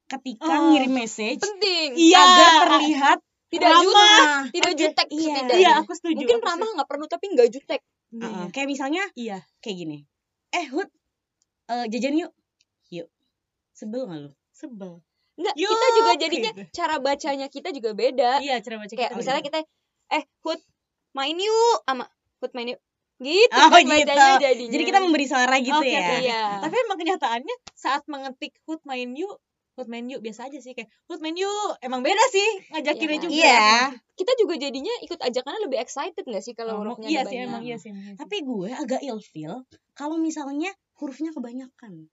ketika 0.05 0.51
Oh, 0.51 0.69
ngirim 0.69 0.91
message 0.91 1.39
penting 1.39 1.95
Iya. 1.95 2.19
agar 2.19 2.49
terlihat 2.67 3.17
tidak 3.47 3.69
ramah. 3.69 3.83
jutek 3.83 4.27
tidak 4.51 4.71
Oke, 4.71 4.79
jutek 4.79 5.07
iya. 5.09 5.21
setidaknya 5.33 5.57
Iya, 5.57 5.71
aku 5.79 5.91
setuju. 5.93 6.15
mungkin 6.17 6.37
aku 6.37 6.47
ramah 6.47 6.69
nggak 6.75 6.89
perlu 6.89 7.05
tapi 7.05 7.25
nggak 7.31 7.49
jutek 7.49 7.81
setuju. 8.07 8.23
Uh-uh. 8.23 8.47
Kayak 8.49 8.67
misalnya 8.67 9.03
Iya. 9.13 9.37
kayak 9.59 9.77
gini. 9.77 9.97
Eh, 10.51 10.65
Hud, 10.67 10.89
eh, 11.69 11.85
jajan 11.87 12.15
yuk. 12.17 12.31
Yuk. 12.89 13.07
Sebel 13.71 14.03
gak 14.03 14.19
lo? 14.21 14.31
Sebel. 14.51 14.99
Enggak, 15.31 15.55
Yuk, 15.55 15.71
kita 15.71 15.87
juga 15.95 16.11
jadinya 16.19 16.51
gitu. 16.51 16.63
cara 16.75 16.95
bacanya 16.99 17.47
kita 17.47 17.69
juga 17.71 17.95
beda. 17.95 18.43
Iya, 18.43 18.59
cara 18.59 18.75
baca 18.77 18.91
Kayak 18.91 19.09
kita 19.09 19.17
misalnya 19.17 19.41
kita 19.41 19.59
eh 20.11 20.23
Hud 20.43 20.59
main 21.11 21.33
yuk 21.33 21.79
sama 21.81 22.03
Hud 22.37 22.51
main 22.51 22.75
yuk. 22.75 22.81
Gitu 23.21 23.53
Oh, 23.53 23.69
kan 23.69 23.85
gitu. 23.85 24.01
jadinya. 24.41 24.71
Jadi 24.73 24.83
kita 24.83 24.99
memberi 24.99 25.25
suara 25.25 25.55
gitu 25.57 25.77
Oke, 25.77 25.93
ya. 25.93 26.17
Iya. 26.17 26.43
Tapi 26.59 26.73
emang 26.75 26.97
kenyataannya 26.97 27.55
saat 27.71 28.01
mengetik 28.05 28.57
Hood 28.65 28.81
main 28.81 29.13
yuk, 29.13 29.37
Hood 29.71 29.85
main 29.87 30.03
yuk 30.03 30.19
biasa 30.19 30.49
aja 30.49 30.57
sih 30.57 30.73
kayak 30.73 30.89
Hood 31.05 31.21
main 31.21 31.37
yuk. 31.37 31.77
Emang 31.79 32.01
beda 32.01 32.19
sih 32.27 32.49
ngajakinnya 32.71 33.13
Iya. 33.13 33.21
juga. 33.21 33.33
Iya. 33.37 33.61
kita 34.17 34.33
juga 34.37 34.53
jadinya 34.55 34.93
ikut 35.01 35.17
ajakannya 35.17 35.61
lebih 35.65 35.77
excited 35.77 36.21
gak 36.21 36.41
sih 36.41 36.53
kalau 36.53 36.77
Oh, 36.77 36.79
hurufnya 36.83 37.09
iya 37.09 37.21
sih 37.23 37.37
banyak? 37.37 37.47
emang 37.47 37.63
iya 37.63 37.77
sih. 37.77 37.89
emang 37.89 38.03
iya 38.03 38.13
sih. 38.13 38.19
Tapi 38.19 38.35
gue 38.41 38.69
agak 38.71 39.01
ilfeel 39.01 39.53
kalau 39.93 40.17
misalnya 40.17 40.69
hurufnya 40.93 41.29
kebanyakan. 41.31 42.05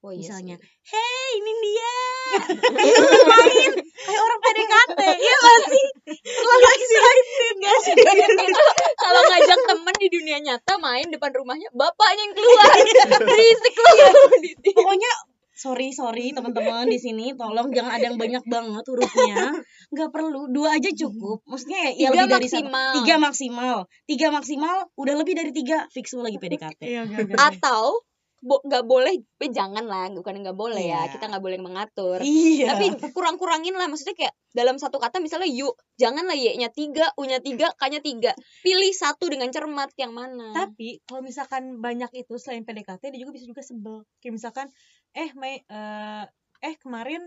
Oh, 0.00 0.08
iya 0.16 0.32
Misalnya, 0.32 0.56
sih. 0.56 0.96
Hey, 0.96 1.28
ini 1.36 1.52
dia. 1.60 1.96
Itu 2.88 3.20
main. 3.28 3.72
Kayak 3.84 4.22
orang 4.24 4.40
PDKT. 4.40 5.00
Iya 5.20 5.34
gak 5.36 5.60
sih? 5.68 5.84
Terlalu 6.24 6.68
excited 6.72 7.54
gak 7.60 7.78
sih? 7.84 7.92
Kita 8.00 8.12
kalau 9.04 9.20
ngajak 9.28 9.60
temen 9.68 9.94
di 10.00 10.08
dunia 10.08 10.38
nyata 10.40 10.74
main 10.80 11.06
depan 11.12 11.30
rumahnya 11.36 11.68
bapaknya 11.76 12.22
yang 12.24 12.32
keluar. 12.32 12.72
Berisik 13.28 13.74
lu 13.76 14.08
Pokoknya 14.72 15.12
sorry 15.52 15.92
sorry 15.92 16.32
teman-teman 16.32 16.88
di 16.88 16.96
sini 16.96 17.36
tolong 17.36 17.68
jangan 17.68 18.00
ada 18.00 18.04
yang 18.08 18.16
banyak 18.16 18.44
banget 18.48 18.84
hurufnya. 18.88 19.60
Nggak 19.92 20.08
perlu 20.08 20.48
dua 20.48 20.80
aja 20.80 20.88
cukup. 20.96 21.44
Maksudnya 21.44 21.92
ya, 21.92 22.08
ya 22.08 22.08
tiga 22.08 22.24
lebih 22.24 22.32
dari 22.40 22.48
satu. 22.48 22.56
maksimal. 22.64 22.90
Tiga 22.96 23.14
maksimal. 23.20 23.76
Tiga 24.08 24.28
maksimal 24.32 24.76
udah 24.96 25.14
lebih 25.20 25.36
dari 25.36 25.52
tiga 25.52 25.84
fix 25.92 26.16
lu 26.16 26.24
lagi 26.24 26.40
PDKT 26.40 26.80
Iya, 26.88 27.04
atau 28.40 28.48
bo- 28.48 28.64
nggak 28.64 28.84
boleh 28.84 29.14
eh, 29.20 29.50
jangan 29.50 29.84
lah 29.84 30.08
bukan 30.10 30.40
nggak 30.40 30.56
boleh 30.56 30.80
ya 30.80 31.04
Iya. 31.04 31.12
kita 31.12 31.28
nggak 31.28 31.40
boleh 31.40 31.58
mengatur 31.58 32.18
iya 32.18 32.72
tapi 32.72 32.86
kurang-kurangin 33.10 33.72
lah 33.72 33.84
maksudnya 33.84 34.16
kayak 34.16 34.32
dalam 34.50 34.76
satu 34.76 34.96
kata 34.96 35.20
misalnya 35.20 35.46
yuk 35.46 35.76
jangan 35.94 36.24
lah 36.24 36.32
y-nya 36.32 36.68
tiga 36.68 37.12
u-nya 37.14 37.38
tiga 37.38 37.68
k-nya 37.74 38.00
tiga 38.00 38.32
pilih 38.60 38.88
satu 38.90 39.28
dengan 39.28 39.48
cermat 39.48 39.92
yang 39.94 40.10
mana 40.10 40.50
Tapi 40.52 41.04
kalau 41.04 41.20
misalkan 41.20 41.78
banyak 41.78 42.08
itu 42.16 42.34
selain 42.34 42.64
PDKT 42.64 43.10
dia 43.10 43.20
juga 43.20 43.30
bisa 43.30 43.44
juga 43.44 43.60
sebel. 43.60 44.02
Kayak 44.18 44.34
misalkan 44.34 44.66
eh 45.12 45.30
Mei 45.34 45.60
eh 45.60 46.24
eh 46.60 46.74
kemarin 46.76 47.20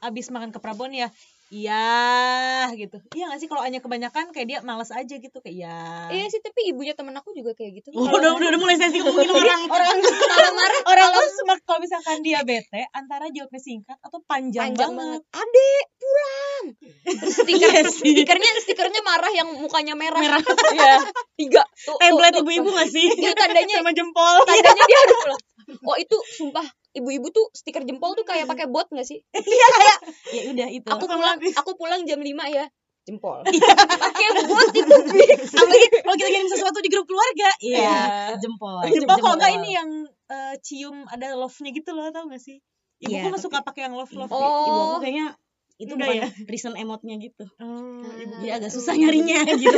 abis 0.00 0.28
makan 0.28 0.50
ke 0.50 0.58
Prabon 0.58 0.90
ya. 0.90 1.10
Iya 1.52 2.72
gitu. 2.74 2.96
Iya 3.12 3.28
gak 3.28 3.40
sih? 3.40 3.48
Kalau 3.52 3.60
hanya 3.60 3.84
kebanyakan 3.84 4.32
kayak 4.32 4.46
dia 4.48 4.58
males 4.64 4.88
aja 4.88 5.14
gitu 5.20 5.38
kayak 5.44 5.56
ya. 5.68 5.80
iya 6.08 6.26
sih 6.32 6.40
tapi 6.40 6.72
ibunya 6.72 6.96
temen 6.96 7.12
aku 7.12 7.36
juga 7.36 7.52
kayak 7.52 7.84
gitu. 7.84 7.92
Oh, 7.92 8.08
udah, 8.08 8.32
udah 8.40 8.48
udah 8.48 8.60
mulai 8.60 8.80
sensi 8.80 9.04
ngomongin 9.04 9.28
orang 9.44 9.60
orang 9.68 9.98
kalau 10.00 10.52
marah. 10.56 10.80
Orang 10.88 11.08
tuh 11.12 11.28
semak 11.36 11.58
kalau 11.68 11.80
misalkan 11.84 12.24
dia 12.24 12.40
bete 12.42 12.88
antara 12.96 13.28
jawabnya 13.28 13.60
singkat 13.60 13.98
atau 14.00 14.18
panjang, 14.24 14.72
panjang 14.72 14.92
banget. 14.96 15.20
banget. 15.20 15.40
Adek 15.44 15.84
pulang. 16.00 16.64
Terus 17.04 17.34
stiker 17.44 17.72
Iya 17.74 17.82
stikernya 17.92 18.50
stikernya 18.64 19.00
marah 19.04 19.32
yang 19.32 19.48
mukanya 19.60 19.94
merah. 19.94 20.20
Merah. 20.20 20.40
Iya, 20.72 20.96
tiga. 21.36 21.62
Tuh, 21.84 21.96
template 22.00 22.40
ibu-ibu 22.40 22.68
gak 22.72 22.88
sih? 22.88 23.06
Itu 23.12 23.36
tandanya 23.36 23.84
Sama 23.84 23.92
jempol. 23.92 24.36
tandanya 24.48 24.84
dia 24.88 24.98
harus 25.04 25.18
pulang 25.22 25.42
oh 25.82 25.96
itu 25.96 26.16
sumpah 26.32 26.64
ibu-ibu 26.90 27.28
tuh 27.28 27.46
stiker 27.50 27.82
jempol 27.82 28.12
tuh 28.12 28.22
kayak 28.22 28.44
pakai 28.44 28.66
bot 28.66 28.86
gak 28.88 29.02
sih 29.02 29.18
iya 29.34 29.66
kayak 29.72 29.98
ya 30.30 30.42
udah 30.50 30.68
itu 30.70 30.88
aku 30.88 31.04
pulang 31.06 31.36
aku 31.38 31.70
pulang 31.74 32.00
jam 32.02 32.18
5 32.18 32.28
ya 32.50 32.66
jempol 33.04 33.44
Iya. 33.44 33.68
pakai 34.00 34.26
bot 34.44 34.68
itu 34.72 34.96
fix 35.10 35.40
apalagi 35.54 35.86
kalau 35.98 36.16
kita 36.16 36.30
kirim 36.30 36.48
sesuatu 36.48 36.78
di 36.78 36.88
grup 36.88 37.04
keluarga 37.04 37.48
iya 37.58 37.78
Iya. 37.78 37.96
jempol 38.38 38.80
Jempol 38.86 39.18
kalau 39.18 39.36
enggak 39.36 39.52
ini 39.54 39.70
yang 39.72 39.90
eh, 40.26 40.54
cium 40.58 41.04
ada 41.06 41.34
love-nya 41.34 41.70
gitu 41.70 41.92
loh 41.92 42.08
tau 42.08 42.24
gak 42.24 42.40
sih? 42.40 42.56
Ibu 42.96 43.10
Iya, 43.10 43.20
kan 43.22 43.30
tapi- 43.30 43.44
suka 43.44 43.58
pakai 43.60 43.84
yang 43.84 43.94
love-love. 43.94 44.30
Oh. 44.30 44.64
ibu 44.64 44.80
aku 44.88 44.98
kayaknya 45.00 45.26
itu 45.74 45.92
bukan 45.92 46.16
ya? 46.16 46.30
reason 46.46 46.72
emotnya 46.74 47.18
gitu 47.18 47.44
Oh, 47.58 48.00
ibu. 48.14 48.40
jadi 48.40 48.56
agak 48.56 48.70
susah 48.70 48.94
nyarinya 48.94 49.42
gitu 49.60 49.74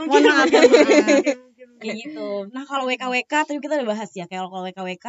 mohon 0.00 0.22
maaf 0.24 0.46
mohon 0.46 0.70
maaf 1.02 1.55
kayak 1.76 1.96
gitu 2.00 2.28
nah 2.50 2.64
kalau 2.64 2.84
WKWK 2.84 3.32
tadi 3.44 3.58
kita 3.58 3.78
udah 3.78 3.88
bahas 3.88 4.10
ya 4.12 4.24
kayak 4.24 4.46
kalau 4.46 4.64
WKWK 4.64 5.06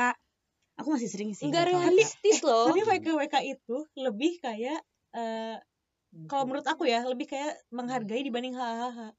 aku 0.78 0.88
masih 0.94 1.10
sering 1.10 1.32
sih 1.34 1.48
enggak 1.48 1.66
WKWK. 1.66 1.74
realistis 1.74 2.38
loh 2.42 2.70
Tapi 2.70 2.82
WKWK 2.84 3.36
itu 3.48 3.78
lebih 3.96 4.38
kayak 4.38 4.80
eh 5.14 5.58
kalau 6.26 6.48
menurut 6.48 6.64
aku 6.64 6.88
ya 6.88 7.04
lebih 7.04 7.28
kayak 7.28 7.60
menghargai 7.70 8.24
dibanding 8.24 8.56
hahaha. 8.56 9.12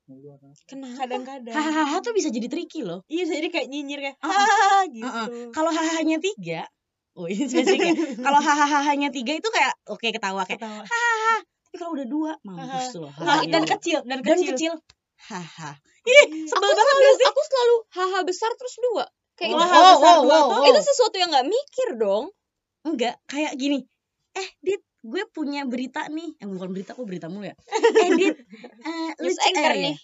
kenapa 0.67 1.05
Kadang-kadang. 1.05 1.53
hahaha 1.53 1.97
tuh 2.01 2.17
bisa 2.17 2.33
jadi 2.33 2.49
tricky 2.49 2.81
loh 2.83 3.05
Iya 3.07 3.23
bisa 3.23 3.35
jadi 3.39 3.49
kayak 3.51 3.69
nyinyir 3.69 4.01
kayak 4.03 4.17
hahaha 4.19 4.81
gitu. 4.89 5.05
Uh-uh. 5.07 5.53
kalau 5.53 5.71
hahahanya 5.71 6.19
tiga 6.19 6.65
oh 7.13 7.27
ini 7.27 7.45
spesifik 7.45 7.93
ya 7.93 7.95
kalau 8.23 8.41
hahahanya 8.41 9.11
tiga 9.11 9.35
itu 9.35 9.49
kayak 9.49 9.75
oke 9.85 10.01
ketawa 10.01 10.43
kayak 10.47 10.63
Ketawa. 10.63 10.83
tapi 11.69 11.77
kalau 11.77 11.93
udah 11.93 12.07
dua 12.07 12.33
mampus 12.41 12.95
loh 12.97 13.13
Nah, 13.19 13.43
dan 13.45 13.63
kecil 13.67 13.99
dan 14.07 14.19
dan 14.23 14.39
kecil. 14.41 14.73
Kecil 16.09 16.57
haha 16.57 16.59
aku 16.59 16.75
selalu 16.75 17.09
aku 17.25 17.43
selalu 17.45 17.77
haha 17.95 18.19
besar 18.25 18.51
terus 18.57 18.75
dua. 18.81 19.05
Kayak 19.39 19.55
Wah, 19.55 19.67
itu 19.67 19.79
oh, 19.79 19.95
besar 19.95 20.17
oh, 20.19 20.23
dua. 20.27 20.39
tuh. 20.39 20.59
oh. 20.59 20.67
itu 20.67 20.81
sesuatu 20.83 21.17
yang 21.21 21.31
nggak 21.31 21.49
mikir 21.49 21.89
dong. 21.95 22.25
Enggak 22.83 23.15
kayak 23.31 23.53
gini. 23.55 23.79
Eh 24.35 24.49
dit 24.63 24.83
gue 25.03 25.23
punya 25.31 25.63
berita 25.69 26.11
nih. 26.11 26.35
Eh 26.43 26.47
bukan 26.47 26.75
berita 26.75 26.99
kok 26.99 27.07
berita 27.07 27.31
mulu 27.31 27.47
ya? 27.47 27.57
Eh 28.05 28.11
dit 28.19 28.37
News 29.23 29.39
lucu 29.39 29.63
eh, 29.63 29.83
nih. 29.93 29.97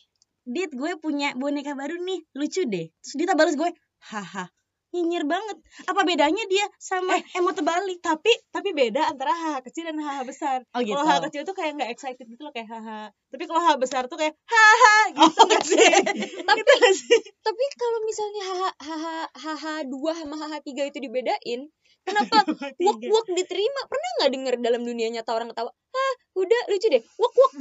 dit 0.45 0.71
gue 0.71 0.93
punya 1.03 1.35
boneka 1.35 1.75
baru 1.75 1.99
nih. 1.99 2.21
Lucu 2.37 2.63
deh. 2.67 2.87
Terus 3.03 3.15
Dita 3.19 3.35
balas 3.35 3.59
gue 3.59 3.71
haha 4.13 4.47
nyinyir 4.95 5.27
banget 5.27 5.59
apa 5.85 6.01
bedanya 6.07 6.47
dia 6.47 6.63
sama 6.79 7.19
emot 7.35 7.53
terbalik 7.53 7.99
tapi 7.99 8.31
tapi 8.49 8.71
beda 8.71 9.11
antara 9.11 9.35
haha 9.35 9.59
kecil 9.61 9.91
dan 9.91 9.99
haha 9.99 10.23
besar. 10.23 10.63
oh 10.71 10.79
gitu 10.79 10.95
Kalau 10.95 11.03
haha 11.05 11.27
kecil 11.27 11.43
tuh 11.43 11.53
kayak 11.53 11.75
nggak 11.75 11.91
excited 11.91 12.23
gitu 12.25 12.41
loh 12.41 12.55
kayak 12.55 12.71
haha. 12.71 13.11
Tapi 13.29 13.43
kalau 13.45 13.61
haha 13.61 13.75
besar 13.75 14.07
tuh 14.07 14.15
kayak 14.15 14.39
haha 14.47 14.97
gitu 15.11 15.27
Oh, 15.35 15.47
nggak 15.51 15.65
sih? 15.67 15.83
tapi 16.49 16.61
Gitu 16.63 16.89
sih? 16.95 17.21
tapi 17.43 17.65
kalau 17.75 17.99
misalnya 18.07 18.43
haha 18.47 18.71
haha 18.79 19.17
haha 19.35 19.75
dua 19.85 20.15
sama 20.15 20.39
haha 20.39 20.63
tiga 20.63 20.87
itu 20.87 21.03
dibedain 21.03 21.67
kenapa 22.05 22.37
wok 22.87 23.01
wok 23.01 23.27
diterima? 23.33 23.81
Pernah 23.89 24.11
nggak 24.21 24.31
denger 24.31 24.55
dalam 24.61 24.83
dunia 24.85 25.09
nyata 25.11 25.31
orang 25.33 25.49
ketawa? 25.51 25.71
Ah 25.73 26.15
udah 26.37 26.63
lucu 26.71 26.87
deh. 26.93 27.03
Wok 27.19 27.35
wok 27.35 27.53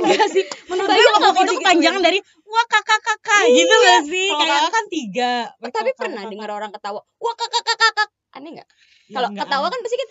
enggak 0.00 0.28
sih. 0.32 0.44
menurut 0.72 0.88
gue 0.90 1.04
nggak 1.20 1.44
itu 1.46 1.54
kepanjangan 1.60 2.02
dari 2.02 2.18
wah 2.48 2.66
kakak 2.66 3.00
kakak 3.04 3.44
gitu 3.52 3.74
gak 3.74 4.02
sih? 4.08 4.28
Kayak 4.32 4.72
kan 4.72 4.84
tiga. 4.88 5.32
tapi 5.70 5.90
pernah 5.94 6.22
dengar 6.26 6.50
orang 6.50 6.72
ketawa 6.72 7.04
wah 7.04 7.34
kakak 7.36 7.62
kakak 7.62 7.92
kakak 7.92 8.08
aneh 8.36 8.50
nggak? 8.60 8.68
Ya, 9.06 9.14
kalau 9.20 9.28
nggak 9.32 9.46
ketawa 9.46 9.66
kan 9.70 9.80
pasti 9.84 9.96
kan 9.96 10.08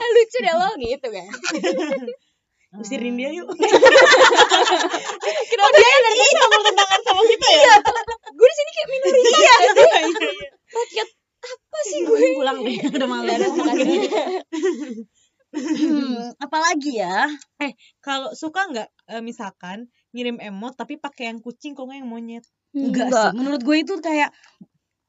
lucu 0.16 0.38
deh 0.40 0.54
lo 0.54 0.68
gitu 0.78 1.08
kan. 1.12 1.28
Usirin 2.70 3.18
dia 3.18 3.34
yuk. 3.34 3.50
Kenapa 5.50 5.74
dia 5.74 5.90
dari 6.06 6.16
tadi 6.22 6.34
ngomong 6.38 6.62
tentangan 6.70 7.00
sama 7.02 7.22
kita 7.26 7.46
ya? 7.50 7.82
Gue 8.30 8.46
di 8.46 8.54
sini 8.54 8.70
kayak 8.70 8.88
minoritas. 8.94 9.26
Iya, 9.26 9.54
nggak 9.58 9.74
iya, 9.74 9.98
iya. 10.06 10.50
rakyat 10.70 11.08
apa 11.40 11.78
sih 11.88 11.98
gue 12.04 12.18
pulang 12.36 12.58
deh 12.60 12.76
udah 12.96 13.08
malam 13.08 13.26
makasih. 13.28 14.00
Hmm, 15.50 16.30
apalagi 16.38 17.02
ya 17.02 17.26
Kalau 17.98 18.30
suka 18.38 18.70
nggak 18.70 18.88
eh, 19.10 19.18
misalkan 19.18 19.90
ngirim 20.14 20.38
emot 20.38 20.78
tapi 20.78 20.94
pakai 20.94 21.34
yang 21.34 21.42
kucing 21.42 21.74
kok 21.74 21.90
nggak 21.90 21.98
yang 21.98 22.10
monyet? 22.10 22.44
enggak, 22.70 23.10
sih 23.10 23.30
menurut 23.34 23.58
gue 23.66 23.76
itu 23.82 23.98
kayak 23.98 24.30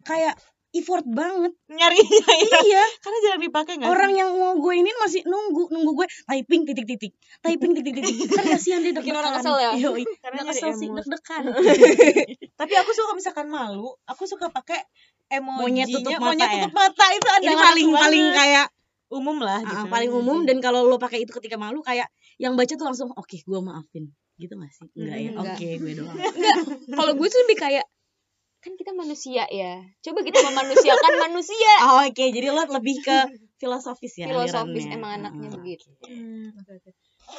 kayak 0.02 0.34
effort 0.72 1.06
banget 1.06 1.54
Nyarinya 1.70 2.26
ya. 2.48 2.58
iya 2.65 2.84
Karena 3.04 3.17
jarang 3.22 3.41
dipakai 3.44 3.74
nggak 3.78 3.91
orang 3.91 4.12
sih? 4.15 4.20
yang 4.24 4.30
mau 4.34 4.56
gue 4.58 4.74
ini 4.74 4.89
masih 4.98 5.22
nunggu 5.30 5.70
nunggu 5.70 5.91
gue 5.94 6.08
typing 6.26 6.62
titik 6.65 6.86
titik 6.89 7.13
typing 7.44 7.78
titik 7.78 7.94
titik 8.02 8.32
kan 8.34 8.46
kasihan 8.50 8.82
dia 8.82 8.96
deg-degan 8.96 9.22
orang 9.22 9.34
kesel 9.38 9.62
ya? 9.62 9.72
Yoi. 9.78 10.04
Karena 10.26 10.41
kesel 10.48 10.72
sih 10.74 10.88
deg-degan 10.89 11.44
Tapi 12.62 12.74
aku 12.78 12.91
suka 12.94 13.12
misalkan 13.13 13.46
malu, 13.50 13.94
aku 14.06 14.24
suka 14.26 14.50
pakai 14.50 14.80
emoji 15.32 15.60
Monyet 15.62 15.88
tutup 15.89 16.12
mata 16.13 16.26
monyet 16.28 16.46
ya? 16.46 16.56
tutup 16.60 16.74
mata 16.76 17.06
itu 17.10 17.28
ada 17.30 17.41
ini 17.41 17.56
paling 17.58 17.88
paling 17.89 18.26
kayak 18.32 18.67
umum 19.10 19.38
lah 19.39 19.60
ah, 19.60 19.67
gitu. 19.67 19.86
paling 19.88 20.12
umum 20.13 20.39
dan 20.44 20.58
kalau 20.60 20.84
lo 20.84 20.96
pakai 20.96 21.20
itu 21.20 21.32
ketika 21.34 21.56
malu 21.56 21.80
kayak 21.82 22.08
yang 22.36 22.54
baca 22.54 22.70
tuh 22.70 22.84
langsung 22.84 23.10
oke 23.12 23.38
gue 23.38 23.60
maafin 23.60 24.08
gitu 24.36 24.54
gak 24.54 24.72
sih 24.72 24.88
enggak 24.94 25.17
ya 25.17 25.30
Enggak. 25.32 25.56
oke 25.56 25.67
gue 25.78 25.91
doang 25.96 26.15
Enggak, 26.38 26.56
kalau 26.91 27.12
gue 27.13 27.28
tuh 27.28 27.39
lebih 27.41 27.58
kayak 27.58 27.86
kan 28.62 28.78
kita 28.78 28.94
manusia 28.94 29.50
ya. 29.50 29.82
Coba 30.00 30.22
kita 30.22 30.38
memanusiakan 30.38 31.13
manusia. 31.26 31.74
Oh, 31.82 32.06
oke 32.06 32.26
jadi 32.30 32.54
lo 32.54 32.62
lebih 32.70 33.02
ke 33.02 33.17
filosofis 33.58 34.22
ya 34.22 34.30
Filosofis 34.30 34.86
alirannya. 34.86 34.94
emang 34.94 35.12
anaknya 35.17 35.48
Ah. 35.50 35.54
begitu. 35.58 35.89
Hmm, 36.06 36.54
oke, 36.54 36.72
oke. 36.78 36.89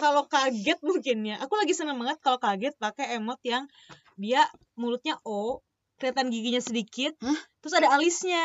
Kalau 0.02 0.26
kaget 0.26 0.82
mungkin 0.82 1.18
ya. 1.22 1.38
Aku 1.38 1.54
lagi 1.54 1.78
seneng 1.78 1.94
banget 1.96 2.18
kalau 2.18 2.42
kaget 2.42 2.74
pakai 2.74 3.22
emot 3.22 3.38
yang 3.46 3.70
dia 4.18 4.50
mulutnya 4.74 5.14
O, 5.22 5.62
kelihatan 6.02 6.26
giginya 6.28 6.58
sedikit, 6.58 7.14
Hah? 7.16 7.38
terus 7.62 7.72
ada 7.72 7.94
alisnya. 7.94 8.42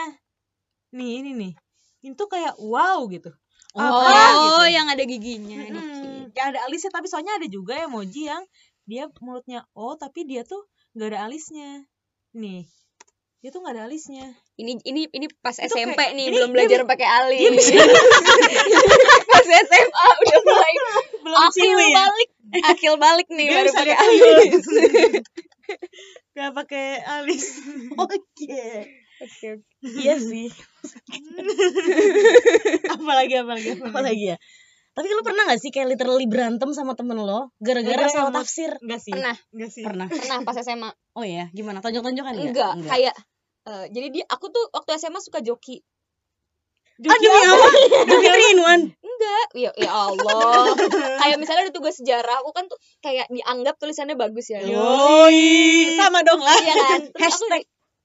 Nih, 0.94 1.20
ini 1.20 1.34
nih. 1.34 1.54
Itu 2.06 2.24
kayak 2.24 2.56
wow 2.58 3.02
gitu. 3.10 3.34
Oh, 3.74 3.82
Apa 3.82 4.14
gitu. 4.14 4.64
yang 4.72 4.88
ada 4.88 5.02
giginya. 5.02 5.58
Mm-mm. 5.60 5.74
dikit. 5.74 6.38
Ya 6.38 6.44
ada 6.48 6.60
alisnya 6.64 6.90
tapi 6.90 7.06
soalnya 7.06 7.34
ada 7.34 7.48
juga 7.48 7.74
emoji 7.76 8.26
yang 8.26 8.46
dia 8.84 9.10
mulutnya 9.20 9.66
O 9.74 9.94
tapi 9.94 10.24
dia 10.24 10.42
tuh 10.42 10.62
nggak 10.94 11.10
ada 11.12 11.20
alisnya. 11.26 11.84
Nih. 12.32 12.70
dia 13.38 13.50
tuh 13.50 13.62
nggak 13.62 13.78
ada 13.78 13.86
alisnya 13.86 14.34
ini 14.56 14.82
ini 14.82 15.06
ini 15.08 15.30
pas 15.40 15.54
Itu 15.54 15.70
SMP 15.70 15.94
kayak- 15.94 16.14
nih 16.14 16.26
ini 16.26 16.36
belum 16.36 16.52
belajar 16.52 16.82
pakai 16.84 17.06
alis 17.06 17.38
dia 17.38 17.52
bisa- 17.54 17.78
pas 19.30 19.46
SMA 19.46 20.06
udah 20.18 20.40
mulai 20.42 20.74
belum 21.22 21.38
akil 21.40 21.54
ciwi 21.54 21.86
ya 21.86 21.96
balik 21.96 22.30
akil 22.66 22.94
balik 22.98 23.28
nih 23.30 23.46
Dia 23.46 23.56
baru 23.56 23.72
pakai 23.72 23.94
pakai 23.94 23.98
alis 24.04 24.66
nggak 26.38 26.54
pakai 26.54 27.02
alis 27.02 27.58
Oke. 27.98 28.62
Oke. 29.18 29.50
Iya 29.82 30.22
sih. 30.22 30.54
apalagi 32.88 33.36
apalagi 33.42 33.70
Apa 33.82 34.00
lagi 34.00 34.26
ya? 34.30 34.38
Tapi 34.94 35.10
lu 35.10 35.22
pernah 35.22 35.46
gak 35.46 35.62
sih 35.62 35.70
kayak 35.70 35.94
literally 35.94 36.26
berantem 36.26 36.74
sama 36.74 36.94
temen 36.94 37.18
lo 37.18 37.54
gara-gara 37.58 38.10
salah 38.10 38.34
tafsir? 38.34 38.74
enggak 38.82 38.98
sih 38.98 39.14
Pernah. 39.14 39.36
enggak 39.54 39.70
sih 39.70 39.84
Pernah. 39.86 40.08
pernah 40.10 40.38
pas 40.42 40.58
SMA 40.58 40.90
Oh 41.14 41.22
ya, 41.22 41.50
gimana? 41.50 41.82
Tonjok-tonjokan 41.82 42.34
ya? 42.34 42.46
enggak, 42.50 42.74
kayak 42.86 43.16
eh, 43.66 43.86
jadi 43.90 44.08
dia 44.12 44.26
aku 44.26 44.50
tuh 44.50 44.70
waktu 44.70 44.98
SMA 44.98 45.18
suka 45.18 45.42
joki 45.42 45.82
Aduh, 46.98 47.30
ya 47.30 47.50
apa? 47.54 47.70
Joki 48.10 48.26
three 48.28 48.50
in 48.54 48.60
one. 48.60 48.84
Ya 49.56 49.72
ya 49.78 49.92
Allah. 49.92 50.74
Kayak 51.22 51.38
misalnya 51.40 51.70
ada 51.70 51.74
tugas 51.76 52.00
sejarah 52.00 52.44
aku 52.44 52.52
kan 52.52 52.66
tuh 52.68 52.80
kayak 53.00 53.30
dianggap 53.32 53.80
tulisannya 53.80 54.20
bagus 54.20 54.52
ya. 54.52 54.64
Yoi, 54.64 55.96
sama 55.96 56.26
dong 56.26 56.42
lah. 56.42 56.58
iya 56.64 56.76
kan? 56.76 57.02
Terus 57.14 57.36
aku 57.38 57.46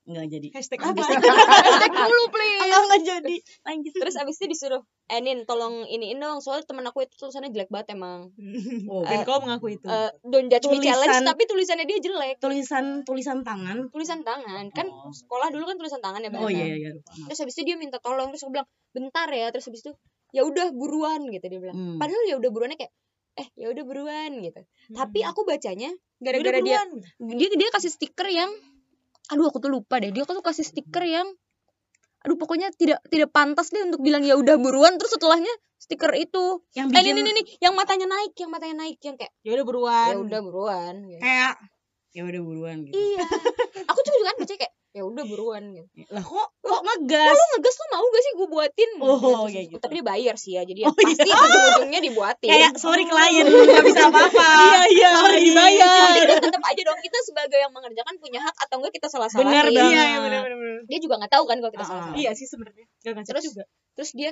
Enggak 0.03 0.27
jadi. 0.29 0.49
Hashtag 0.51 0.81
apa 0.81 0.99
hashtag 0.99 1.93
dulu 1.95 2.25
please 2.29 2.59
Enggak, 2.61 2.81
enggak 2.83 3.03
jadi. 3.05 3.37
Lanjut. 3.63 3.93
terus 3.97 4.15
abis 4.17 4.35
itu 4.37 4.47
disuruh 4.49 4.83
Enin 5.05 5.45
tolong 5.45 5.85
iniin 5.85 6.17
dong 6.17 6.39
soalnya 6.39 6.65
temen 6.65 6.83
aku 6.83 7.03
itu 7.03 7.15
tulisannya 7.17 7.49
jelek 7.49 7.69
banget 7.69 7.93
emang 7.93 8.33
Oh, 8.87 9.03
Dan 9.03 9.13
Eh, 9.13 9.23
kau 9.23 9.39
mengaku 9.39 9.67
itu. 9.73 9.85
Eh, 9.85 10.11
don't 10.25 10.49
judge 10.49 10.67
me 10.67 10.77
Tulisan- 10.77 10.87
challenge 10.97 11.23
tapi 11.25 11.43
tulisannya 11.45 11.85
dia 11.85 11.99
jelek 12.01 12.37
tulisan 12.39 12.85
tulisan 13.03 13.39
tangan. 13.41 13.87
tulisan 13.89 14.21
tangan 14.21 14.65
kan 14.71 14.87
Oh. 14.87 15.13
sekolah 15.13 15.49
dulu 15.49 15.65
kan 15.65 15.77
tulisan 15.77 16.01
tangan 16.01 16.19
ya 16.21 16.31
Oh 16.31 16.43
Bang? 16.43 16.51
iya 16.51 16.67
iya 16.73 16.91
lupa. 16.91 17.07
Maaf. 17.09 17.27
terus 17.29 17.39
habis 17.41 17.55
itu 17.55 17.63
dia 17.65 17.77
minta 17.77 17.99
tolong 17.99 18.29
terus 18.29 18.43
aku 18.43 18.53
bilang 18.53 18.67
bentar 18.91 19.29
ya 19.29 19.47
terus 19.49 19.65
habis 19.65 19.81
itu 19.81 19.93
ya 20.31 20.43
udah 20.43 20.73
buruan 20.73 21.29
gitu 21.29 21.45
dia 21.45 21.61
bilang 21.61 21.77
Hmm. 21.77 21.97
padahal 21.97 22.23
ya 22.25 22.35
udah 22.35 22.51
buruannya 22.51 22.75
kayak 22.77 22.93
eh 23.35 23.49
ya 23.55 23.67
udah 23.69 23.81
buruan 23.83 24.31
gitu 24.41 24.61
tapi 24.91 25.19
Hmm. 25.21 25.31
aku 25.31 25.41
bacanya 25.43 25.89
gara-gara 26.19 26.59
dia 26.59 26.81
buruan. 26.83 27.31
dia 27.33 27.49
dia 27.51 27.69
kasih 27.71 27.89
stiker 27.89 28.27
yang 28.27 28.51
aduh 29.31 29.47
aku 29.53 29.63
tuh 29.63 29.71
lupa 29.71 30.03
deh. 30.03 30.11
Dia 30.11 30.27
tuh 30.27 30.43
kasih 30.43 30.67
stiker 30.67 31.05
yang 31.07 31.29
aduh 32.23 32.39
pokoknya 32.39 32.71
tidak 32.79 33.03
tidak 33.11 33.35
pantas 33.35 33.75
deh 33.75 33.83
untuk 33.83 34.03
bilang 34.03 34.27
ya 34.27 34.35
udah 34.35 34.59
buruan. 34.59 34.99
Terus 34.99 35.15
setelahnya 35.15 35.53
stiker 35.79 36.11
itu. 36.19 36.63
Yang 36.75 36.87
eh 36.91 37.03
bikin 37.03 37.15
ini, 37.15 37.21
ini. 37.21 37.31
Ini 37.31 37.43
yang 37.69 37.75
matanya 37.79 38.07
naik 38.11 38.33
yang 38.39 38.51
matanya 38.51 38.77
naik 38.87 38.99
yang 39.03 39.17
kayak 39.19 39.33
ya 39.47 39.51
udah 39.55 39.67
buruan. 39.67 40.11
Ya 40.11 40.19
udah 40.19 40.41
buruan 40.43 40.95
gitu. 41.07 41.23
kayak 41.23 41.55
ya 42.13 42.23
udah 42.29 42.43
buruan 42.45 42.77
gitu. 42.87 42.95
iya. 42.99 43.25
Aku 43.91 44.01
juga 44.05 44.17
juga 44.21 44.29
kan 44.31 44.37
baca 44.45 44.55
kayak 44.55 44.75
ya 44.93 45.03
udah 45.03 45.25
buruan 45.25 45.73
gitu 45.73 45.89
Lah 46.09 46.21
kok 46.21 46.49
kok 46.55 46.69
Oh, 46.69 46.81
ngegas? 46.83 47.33
lu 47.33 47.45
ngegas 47.51 47.75
tuh 47.75 47.89
mau 47.91 48.05
gak 48.05 48.21
sih 48.21 48.33
gue 48.35 48.45
buatin 48.47 48.91
Oh, 48.99 49.17
Terus- 49.17 49.49
kayak 49.51 49.67
gitu. 49.67 49.81
tapi 49.81 49.93
dia 49.95 50.05
bayar 50.05 50.35
sih 50.37 50.53
ya 50.53 50.63
jadi 50.63 50.81
ya 50.83 50.87
Oh, 50.87 50.95
iya. 50.95 51.05
pasti 51.09 51.29
ujung-ujungnya 51.29 52.01
dibuatin 52.03 52.49
Kayak 52.49 52.71
sorry 52.77 53.05
klien 53.05 53.45
nggak 53.45 53.83
bisa 53.83 54.03
apa-apa. 54.07 54.49
Iya, 54.63 54.83
iya, 54.91 55.11
Sorry. 55.15 55.41
dibayar. 55.43 55.97
tapi 56.29 56.45
tetap 56.45 56.63
aja 56.63 56.83
dong 56.83 57.01
kita 57.01 57.19
sebagai 57.23 57.59
yang 57.59 57.73
mengerjakan 57.73 58.15
punya 58.19 58.41
hak 58.41 58.57
atau 58.59 58.77
enggak 58.79 58.93
kita 58.93 59.09
salah 59.09 59.27
salahin 59.27 59.49
Bener 59.49 59.65
iya 59.67 59.81
banget. 59.81 59.97
iya 60.05 60.19
benar 60.21 60.41
benar 60.43 60.59
benar. 60.59 60.81
dia 60.85 60.99
juga 61.01 61.15
nggak 61.19 61.33
tahu 61.33 61.45
kan 61.47 61.57
kalau 61.59 61.73
kita 61.73 61.83
Ah, 61.83 61.91
salah 61.91 62.05
ah. 62.05 62.15
iya 62.15 62.31
sih 62.33 62.45
sebenarnya 62.45 62.85
Terus- 63.03 63.47
juga 63.47 63.65
terus 63.93 64.11
dia 64.13 64.31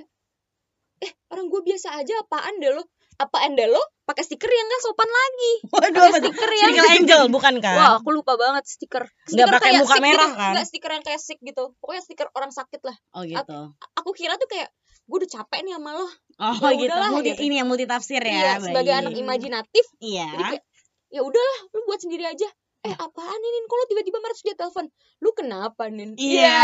eh 0.98 1.12
orang 1.30 1.48
gue 1.48 1.60
biasa 1.62 1.96
aja 1.96 2.14
apaan 2.18 2.54
deh 2.58 2.70
lo 2.70 2.84
apaan 3.16 3.52
deh 3.54 3.64
lo 3.66 3.80
pakai 4.10 4.22
stiker 4.22 4.46
yang 4.48 4.66
nggak 4.66 4.82
sopan 4.82 5.06
lagi 5.06 5.52
Waduh, 5.64 6.02
Pakai 6.02 6.20
stiker 6.20 6.50
yang 6.52 6.70
Stiker 6.72 6.90
angel 6.92 7.22
bukan 7.28 7.54
kan? 7.58 7.76
wah 7.76 7.90
aku 7.96 8.10
lupa 8.10 8.34
banget 8.34 8.66
stiker 8.66 9.06
Nggak 9.24 9.46
pakai 9.52 9.70
muka 9.78 9.94
sick 9.94 10.02
merah, 10.02 10.26
gitu. 10.26 10.36
kan? 10.36 10.52
nggak 10.52 10.66
stiker 10.66 10.90
yang 10.90 11.04
kayak 11.04 11.20
sick 11.20 11.38
gitu 11.40 11.64
pokoknya 11.78 12.02
stiker 12.02 12.26
orang 12.32 12.50
sakit 12.50 12.80
lah 12.82 12.96
Oh 13.12 13.22
gitu. 13.22 13.58
aku 13.94 14.10
kira 14.12 14.34
tuh 14.34 14.46
kayak 14.46 14.66
gue 15.02 15.16
udah 15.16 15.30
capek 15.32 15.62
nih 15.62 15.74
sama 15.74 15.90
lo 15.92 16.06
Oh 16.38 16.56
Ya 16.64 16.72
gitu. 16.74 16.88
udahlah, 16.88 17.08
Multi, 17.10 17.30
gitu. 17.30 17.40
Ini 17.42 17.54
yang 17.56 17.68
multi 17.68 17.84
tafsir 17.84 18.18
ya. 18.18 18.32
iya 18.32 18.52
sebagai 18.58 18.92
anak 18.92 19.14
imajinatif 19.14 19.86
Iya. 19.98 20.28
kayak 20.50 20.62
ya 21.08 21.20
udahlah 21.20 21.58
lu 21.68 21.80
buat 21.84 21.98
sendiri 21.98 22.24
aja 22.24 22.48
eh 22.80 22.94
apaan 22.96 23.40
ini 23.40 23.58
lo 23.62 23.84
tiba-tiba 23.86 24.18
marah 24.18 24.32
dia 24.36 24.54
telepon 24.54 24.88
lu 25.18 25.30
kenapa 25.30 25.86
nin 25.86 26.16
Iya. 26.16 26.58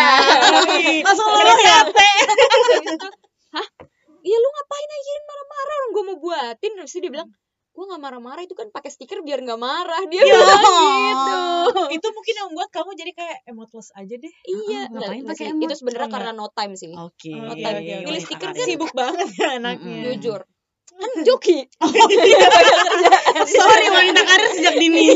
Langsung 1.07 1.25
lo 1.25 1.37
keren 1.37 1.59
ya. 1.61 1.79
Hah 3.53 3.67
iya 4.23 4.37
lu 4.37 4.49
ngapain 4.49 4.91
aja 4.91 5.13
marah-marah 5.23 5.56
mau 6.07 6.17
buatin 6.17 6.73
terus 6.75 6.95
dia 6.95 7.11
bilang 7.11 7.29
gue 7.77 7.85
nggak 7.85 8.01
marah-marah 8.01 8.41
itu 8.41 8.57
kan 8.57 8.73
pakai 8.73 8.89
stiker 8.89 9.21
biar 9.21 9.45
nggak 9.45 9.61
marah. 9.61 10.01
Dia 10.07 10.23
Ya. 10.23 10.33
bilang 10.33 10.63
gitu. 11.05 11.37
Itu 11.93 12.07
mungkin 12.09 12.35
yang 12.35 12.49
membuat 12.49 12.71
kamu 12.73 12.91
jadi 12.95 13.13
kayak 13.13 13.39
emotless 13.45 13.93
aja 13.93 14.17
deh. 14.17 14.33
Iya. 14.43 14.89
Ah, 14.89 14.97
ngapain 14.97 15.21
nggak, 15.21 15.37
pakai 15.37 15.47
itu 15.53 15.75
sebenarnya 15.77 16.09
Oh, 16.09 16.13
karena 16.15 16.31
no 16.33 16.49
time 16.49 16.73
sih. 16.73 16.89
Oke. 16.91 17.31
Oh, 17.31 17.53
iya, 17.53 17.77
iya, 17.77 17.97
Milih 18.01 18.17
iya. 18.17 18.25
stiker 18.25 18.51
Iya. 18.51 18.65
sibuk 18.65 18.93
banget 18.93 19.29
ya 19.35 19.61
anaknya. 19.61 20.09
Jujur. 20.09 20.41
Kan 20.89 21.13
joki. 21.21 21.69
Sorry 23.53 23.87
wanita 23.93 24.25
karir 24.25 24.49
sejak 24.57 24.75
dini. 24.81 25.13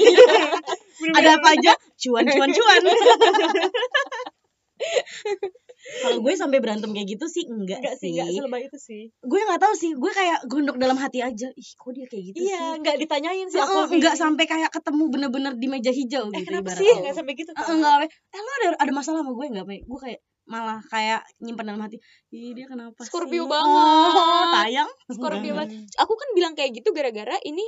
Ada 1.16 1.40
apa 1.40 1.48
aja? 1.56 1.72
Cuan 1.96 2.28
cuan 2.28 2.50
cuan. 2.52 2.82
Kalau 5.80 6.18
gue 6.20 6.32
sampai 6.36 6.58
berantem 6.60 6.92
kayak 6.92 7.08
gitu 7.16 7.26
sih 7.26 7.44
enggak, 7.48 7.80
enggak 7.80 7.96
sih 7.96 8.12
enggak 8.12 8.28
selebay 8.36 8.62
itu 8.68 8.78
sih 8.78 9.02
Gue 9.24 9.40
nggak 9.40 9.60
tahu 9.60 9.74
sih. 9.74 9.90
Gue 9.96 10.12
kayak 10.12 10.44
gondok 10.44 10.76
dalam 10.76 11.00
hati 11.00 11.24
aja. 11.24 11.48
Ih, 11.50 11.70
kok 11.72 11.90
dia 11.96 12.06
kayak 12.06 12.24
gitu 12.30 12.36
iya 12.36 12.60
sih? 12.60 12.78
enggak 12.84 12.96
ditanyain 13.00 13.46
sih 13.48 13.60
aku 13.60 13.78
enggak 13.96 14.14
sampai 14.16 14.44
kayak 14.44 14.70
ketemu 14.70 15.04
bener-bener 15.08 15.52
di 15.56 15.66
meja 15.66 15.92
hijau 15.92 16.28
eh 16.30 16.40
gitu 16.40 16.46
kenapa 16.52 16.70
sih 16.76 16.88
enggak 16.88 17.14
sampai 17.16 17.32
gitu 17.34 17.50
kan 17.56 17.64
enggak 17.72 17.94
eh 18.12 18.40
lo 18.40 18.50
ada 18.60 18.68
ada 18.76 18.92
masalah 18.92 19.24
sama 19.24 19.32
gue 19.32 19.46
enggak, 19.50 19.66
Pe? 19.66 19.76
Gue 19.88 19.98
kayak 19.98 20.20
malah 20.50 20.82
kayak 20.90 21.22
nyimpan 21.38 21.64
dalam 21.74 21.80
hati. 21.86 21.96
Ih, 22.34 22.52
dia 22.58 22.66
kenapa 22.66 23.00
Scorpio 23.06 23.46
sih? 23.46 23.50
banget. 23.50 23.86
Oh, 24.18 24.46
tayang. 24.50 24.90
Scorpio 25.14 25.52
banget. 25.54 25.86
aku 25.94 26.12
kan 26.18 26.28
bilang 26.34 26.52
kayak 26.58 26.74
gitu 26.74 26.90
gara-gara 26.90 27.38
ini 27.46 27.62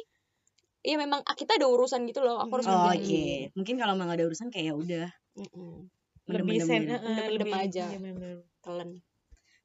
ya 0.82 0.98
memang 0.98 1.22
ah, 1.22 1.36
kita 1.38 1.54
ada 1.54 1.70
urusan 1.70 2.02
gitu 2.10 2.26
loh 2.26 2.42
aku 2.42 2.58
harus 2.58 2.66
Oh, 2.66 2.90
Oke, 2.90 2.98
ngerjain. 2.98 3.54
mungkin 3.54 3.74
kalau 3.78 3.94
emang 3.94 4.10
ada 4.10 4.26
urusan 4.26 4.50
kayak 4.50 4.66
ya 4.70 4.74
udah. 4.74 5.08
Lebih 6.28 6.58
sen 6.62 6.86
lebih- 6.86 7.54
aja. 7.56 7.90
iya, 7.90 7.98
bener-bener. 7.98 8.46
Telan. 8.62 9.00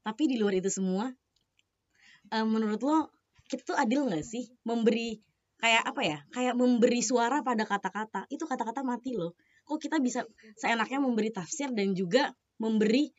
Tapi 0.02 0.24
di 0.26 0.36
luar 0.40 0.56
itu 0.56 0.70
semua, 0.70 1.12
eh, 2.30 2.46
menurut 2.46 2.82
lo 2.82 2.98
kita 3.46 3.64
tuh 3.64 3.78
adil 3.78 4.08
nggak 4.08 4.24
sih 4.24 4.48
memberi 4.64 5.20
kayak 5.58 5.84
apa 5.86 6.02
ya? 6.04 6.18
Kayak 6.30 6.54
memberi 6.56 7.00
suara 7.02 7.42
pada 7.42 7.64
kata-kata. 7.64 8.26
Itu 8.28 8.44
kata-kata 8.44 8.82
mati 8.82 9.14
loh. 9.14 9.34
Kok 9.64 9.80
kita 9.80 9.98
bisa 10.00 10.24
seenaknya 10.56 10.98
memberi 10.98 11.30
tafsir 11.30 11.70
dan 11.72 11.92
juga 11.92 12.32
memberi 12.58 13.12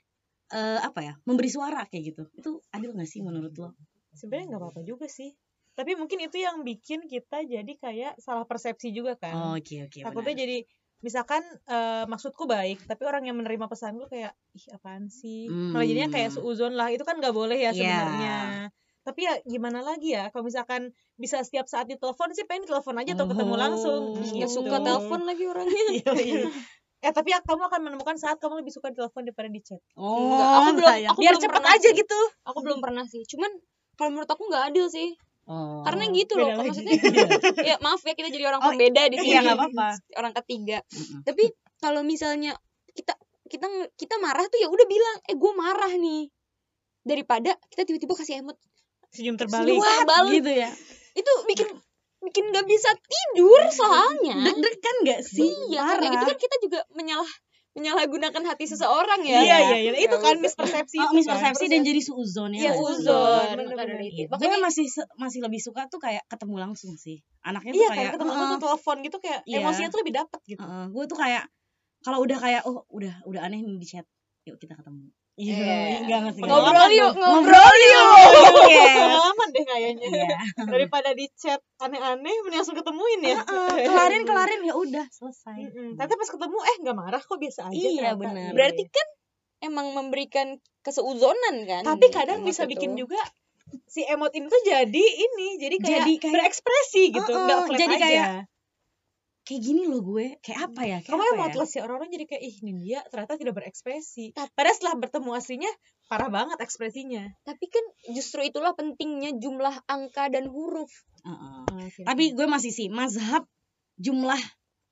eh, 0.49 0.81
apa 0.81 1.01
ya? 1.05 1.15
Memberi 1.25 1.49
suara 1.49 1.85
kayak 1.85 2.05
gitu. 2.09 2.23
Itu 2.33 2.51
adil 2.73 2.93
nggak 2.93 3.07
sih 3.07 3.21
menurut 3.21 3.55
lo? 3.55 3.73
sebenarnya 4.09 4.51
nggak 4.51 4.63
apa-apa 4.67 4.83
juga 4.83 5.07
sih 5.07 5.31
tapi 5.77 5.95
mungkin 5.95 6.19
itu 6.19 6.43
yang 6.43 6.67
bikin 6.67 7.07
kita 7.07 7.39
jadi 7.39 7.71
kayak 7.79 8.19
salah 8.19 8.43
persepsi 8.43 8.91
juga 8.91 9.15
kan 9.15 9.31
Oh, 9.31 9.55
Oke 9.55 9.79
oke. 9.79 10.03
takutnya 10.03 10.35
benar. 10.35 10.43
jadi 10.43 10.57
misalkan 11.01 11.41
eh, 11.65 12.05
maksudku 12.05 12.45
baik 12.45 12.83
tapi 12.85 13.03
orang 13.03 13.23
yang 13.23 13.37
menerima 13.37 13.67
pesan 13.67 13.95
lu 13.95 14.07
kayak 14.07 14.35
ih 14.51 14.67
apaan 14.71 15.07
sih 15.09 15.47
malah 15.47 15.83
jadinya 15.83 16.11
kayak 16.11 16.29
Hmm. 16.29 16.43
seuzon 16.43 16.73
lah 16.73 16.89
itu 16.89 17.03
kan 17.03 17.17
nggak 17.17 17.31
boleh 17.31 17.55
ya 17.57 17.71
Iya. 17.71 17.73
sebenarnya 17.73 18.37
tapi 19.01 19.21
ya 19.23 19.35
gimana 19.43 19.81
lagi 19.81 20.13
ya 20.13 20.29
kalau 20.29 20.45
misalkan 20.45 20.91
bisa 21.15 21.41
setiap 21.41 21.65
saat 21.65 21.87
ditelepon 21.87 22.31
sih 22.31 22.45
pengen 22.45 22.67
telepon 22.67 22.93
aja 22.95 23.15
atau 23.15 23.27
ketemu 23.27 23.55
langsung 23.57 24.03
Oh. 24.13 24.19
nggak 24.19 24.43
gitu. 24.45 24.59
suka 24.59 24.77
telepon 24.81 25.21
lagi 25.23 25.45
orangnya 25.45 25.85
Iya, 25.97 26.13
iya. 26.15 26.49
eh 27.01 27.13
tapi 27.13 27.31
ya, 27.31 27.39
kamu 27.41 27.63
akan 27.65 27.81
menemukan 27.85 28.17
saat 28.17 28.37
kamu 28.37 28.59
lebih 28.59 28.71
suka 28.71 28.91
telepon 28.91 29.23
daripada 29.23 29.47
di 29.47 29.63
chat 29.63 29.79
Oh, 29.95 30.35
Enggak, 30.35 30.51
aku 30.53 30.71
belum- 30.75 30.91
sayang. 30.91 31.11
aku 31.11 31.21
biar 31.21 31.31
belum 31.31 31.43
cepet 31.43 31.55
pernah 31.55 31.71
aja 31.73 31.81
sih. 31.85 31.95
gitu. 31.97 32.21
aku 32.43 32.59
belum 32.61 32.79
pernah 32.81 33.05
sih 33.05 33.23
cuman 33.25 33.51
kalau 33.95 34.11
menurut 34.13 34.27
aku 34.29 34.43
nggak 34.45 34.65
adil 34.67 34.87
sih 34.89 35.09
Oh. 35.49 35.81
karena 35.81 36.05
gitu 36.11 36.37
loh 36.37 36.53
lagi. 36.53 36.61
maksudnya 36.69 36.93
ya 37.69 37.77
maaf 37.79 38.01
ya 38.01 38.13
kita 38.13 38.29
jadi 38.29 38.45
orang 38.47 38.61
Oh, 38.61 38.69
pembeda 38.69 39.03
di 39.07 39.17
sini 39.17 39.33
Iya 39.35 39.57
apa-apa. 39.57 39.97
orang 40.15 40.33
ketiga 40.37 40.85
Mm-mm. 40.87 41.25
tapi 41.25 41.49
kalau 41.77 42.01
misalnya 42.03 42.53
kita 42.91 43.17
kita 43.47 43.65
kita 43.95 44.15
marah 44.17 44.45
tuh 44.45 44.57
ya 44.57 44.69
udah 44.69 44.85
bilang 44.85 45.17
eh 45.25 45.33
gue 45.33 45.53
marah 45.55 45.89
nih 45.91 46.29
daripada 47.01 47.57
kita 47.67 47.83
tiba-tiba 47.83 48.13
kasih 48.15 48.45
emot 48.45 48.61
senyum 49.09 49.35
terbalik 49.35 49.73
Senyum 49.73 49.81
terbalik 49.81 50.33
Gitu 50.37 50.53
ya. 50.55 50.71
itu 51.15 51.33
bikin 51.47 51.69
bikin 52.21 52.45
nggak 52.47 52.67
bisa 52.67 52.91
tidur 52.99 53.63
soalnya 53.71 54.37
Deg-degan 54.45 54.97
nggak 55.01 55.21
sih? 55.23 55.49
iya 55.71 55.81
kayak 55.95 56.11
gitu 56.11 56.19
Parah. 56.19 56.29
kan 56.29 56.39
kita 56.39 56.57
juga 56.61 56.79
menyalah 56.93 57.31
menyalahgunakan 57.77 58.43
hati 58.49 58.65
seseorang 58.69 59.21
ya 59.23 59.39
iya 59.45 59.57
iya 59.61 59.77
iya 59.85 59.93
itu 60.01 60.17
Ya 60.17 60.21
kan 60.25 60.37
mispersepsi 60.41 60.97
Oh, 60.99 61.13
itu 61.13 61.17
mispersepsi 61.21 61.65
kan. 61.69 61.73
dan 61.73 61.81
jadi 61.85 62.01
suuzon 62.03 62.51
ya. 62.57 62.61
Iya, 62.61 62.71
nggak 62.73 62.79
sih? 62.79 62.95
uzon. 62.97 63.19
Maka 63.29 63.55
bener-bener. 63.55 63.87
dari 63.93 64.07
itu. 64.09 64.21
Gue 64.25 64.31
Makanya 64.33 64.59
masih 64.67 64.87
masih 65.21 65.41
lebih 65.45 65.61
suka 65.63 65.81
tuh 65.93 66.01
kayak 66.03 66.23
ketemu 66.33 66.55
langsung 66.59 66.93
sih. 66.99 67.17
Anaknya 67.45 67.73
tuh 67.73 67.79
iya 67.79 67.89
kayak 67.89 67.99
kayak 67.99 68.13
ketemu 68.19 68.31
"Heeh, 68.35 68.49
tuh 68.51 68.61
telepon 68.67 68.97
gitu 69.07 69.17
kayak 69.23 69.41
Iya. 69.47 69.57
emosinya 69.63 69.89
tuh 69.93 70.01
lebih 70.03 70.15
dapat 70.21 70.41
gitu 70.49 70.65
heeh." 70.65 70.85
gue 70.95 71.05
tuh 71.07 71.19
kayak 71.19 71.45
kalau 72.07 72.19
udah 72.25 72.39
kayak 72.39 72.63
oh 72.67 72.79
udah 72.91 73.15
udah 73.29 73.41
aneh 73.47 73.59
nih 73.63 73.77
di 73.79 73.87
chat. 73.87 74.07
Yuk 74.49 74.57
kita 74.59 74.75
ketemu. 74.79 75.13
Iya, 75.39 75.55
Iya. 75.55 75.99
enggak 76.03 76.21
ngerti. 76.27 76.41
Ngobrol 76.43 76.91
yuk, 76.91 77.13
ngobrol 77.15 77.79
yuk. 77.81 78.11
Iya. 78.67 78.87
Pengalaman 78.99 79.49
deh 79.49 79.65
kayaknya. 79.65 80.07
Iya. 80.11 80.31
Daripada 80.67 81.11
di 81.15 81.31
chat 81.33 81.63
aneh-aneh, 81.79 82.35
mending 82.43 82.59
langsung 82.59 82.75
ketemuin 82.75 83.21
ya. 83.23 83.39
Kelarin 83.47 84.27
kelarin 84.27 84.61
ya 84.63 84.75
udah 84.75 85.07
selesai. 85.09 85.59
Mm-mm. 85.65 85.95
Ternyata 85.95 86.15
pas 86.15 86.29
ketemu 86.29 86.59
eh 86.59 86.77
nggak 86.83 86.97
marah 86.97 87.23
kok 87.23 87.39
biasa 87.39 87.71
aja. 87.71 87.79
Iya, 87.79 88.11
benar. 88.13 88.51
Berarti 88.51 88.83
kan 88.85 89.07
emang 89.61 89.87
memberikan 89.93 90.49
keseuzonan 90.83 91.57
kan. 91.65 91.83
Tapi 91.87 92.07
kadang 92.11 92.43
bisa 92.43 92.63
itu. 92.65 92.75
bikin 92.75 92.99
juga 92.99 93.19
si 93.87 94.03
emot 94.03 94.33
ini 94.33 94.49
tuh 94.49 94.63
jadi 94.65 95.05
ini, 95.05 95.49
jadi 95.57 95.77
kayak, 95.77 95.93
Jadi 96.01 96.13
kayak- 96.19 96.35
berekspresi 96.35 97.03
gitu, 97.13 97.29
Heeh, 97.29 97.45
nggak 97.45 97.59
flat 97.63 97.79
jadi 97.79 97.95
aja. 97.95 98.01
kayak, 98.01 98.27
Kayak 99.49 99.63
gini 99.65 99.89
loh 99.89 100.05
gue, 100.05 100.37
kayak 100.45 100.61
apa 100.69 100.83
ya? 100.85 100.99
Kayak 101.01 101.09
Kamu 101.09 101.25
emang 101.33 101.49
ya? 101.57 101.65
ya 101.65 101.81
orang-orang 101.89 102.11
jadi 102.13 102.25
kayak 102.29 102.43
ih 102.45 102.57
ini 102.69 102.73
dia 102.85 103.01
ternyata 103.09 103.41
tidak 103.41 103.57
berekspresi. 103.57 104.37
Padahal 104.37 104.77
setelah 104.77 105.01
bertemu 105.01 105.31
aslinya 105.33 105.73
parah 106.05 106.29
banget 106.29 106.61
ekspresinya. 106.61 107.25
Tapi 107.49 107.65
kan 107.73 107.85
justru 108.13 108.45
itulah 108.45 108.77
pentingnya 108.77 109.41
jumlah 109.41 109.89
angka 109.89 110.29
dan 110.29 110.53
huruf. 110.53 110.93
Heeh. 111.25 111.65
Tapi 112.05 112.05
Tapi 112.05 112.25
gue 112.37 112.45
masih 112.45 112.77
sih 112.77 112.93
mazhab 112.93 113.49
jumlah 113.97 114.41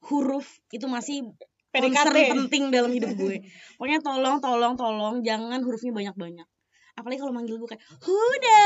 huruf 0.08 0.48
itu 0.72 0.88
masih 0.88 1.36
PDKT. 1.68 1.92
concern 1.92 2.16
penting 2.32 2.62
dalam 2.72 2.88
hidup 2.96 3.12
gue. 3.12 3.44
Pokoknya 3.76 4.00
tolong, 4.00 4.40
tolong, 4.40 4.74
tolong 4.80 5.20
jangan 5.20 5.60
hurufnya 5.60 5.92
banyak-banyak. 5.92 6.48
Apalagi 6.96 7.20
kalau 7.20 7.30
manggil 7.30 7.56
gue 7.56 7.68
kayak 7.68 7.82
Huda. 8.00 8.64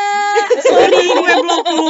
Sorry, 0.62 1.02
gue 1.02 1.34
blok 1.42 1.66
lu. 1.68 1.88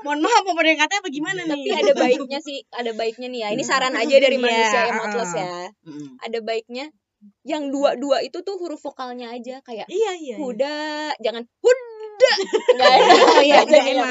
Mohon 0.00 0.20
maaf 0.24 0.42
mau 0.42 0.54
PDKT 0.54 0.92
apa 0.96 1.08
gimana 1.08 1.40
nih? 1.44 1.60
Tapi 1.60 1.70
ada 1.76 1.92
baiknya 1.94 2.38
sih, 2.40 2.58
ada 2.70 2.90
baiknya 2.92 3.28
nih 3.28 3.40
ya. 3.44 3.48
Ini 3.52 3.62
saran 3.62 3.92
aja 3.92 4.16
dari 4.16 4.36
Iya, 4.36 4.42
manusia 4.42 4.80
uh-uh. 4.80 4.92
emotless 4.96 5.32
ya. 5.32 5.52
Mm. 5.84 6.08
Ada 6.18 6.38
baiknya 6.40 6.84
yang 7.42 7.68
dua-dua 7.68 8.22
itu 8.22 8.40
tuh 8.40 8.54
huruf 8.56 8.78
vokalnya 8.78 9.34
aja 9.34 9.58
kayak 9.60 9.90
iya 9.90 10.14
iya. 10.14 10.34
iya. 10.34 10.36
huda, 10.38 10.78
jangan 11.18 11.42
huda. 11.58 12.32
Enggak 12.72 12.90
enak. 12.94 13.16
Oh 13.18 13.42
iya, 13.42 13.58
nggak 13.66 13.82
jadi. 13.90 14.02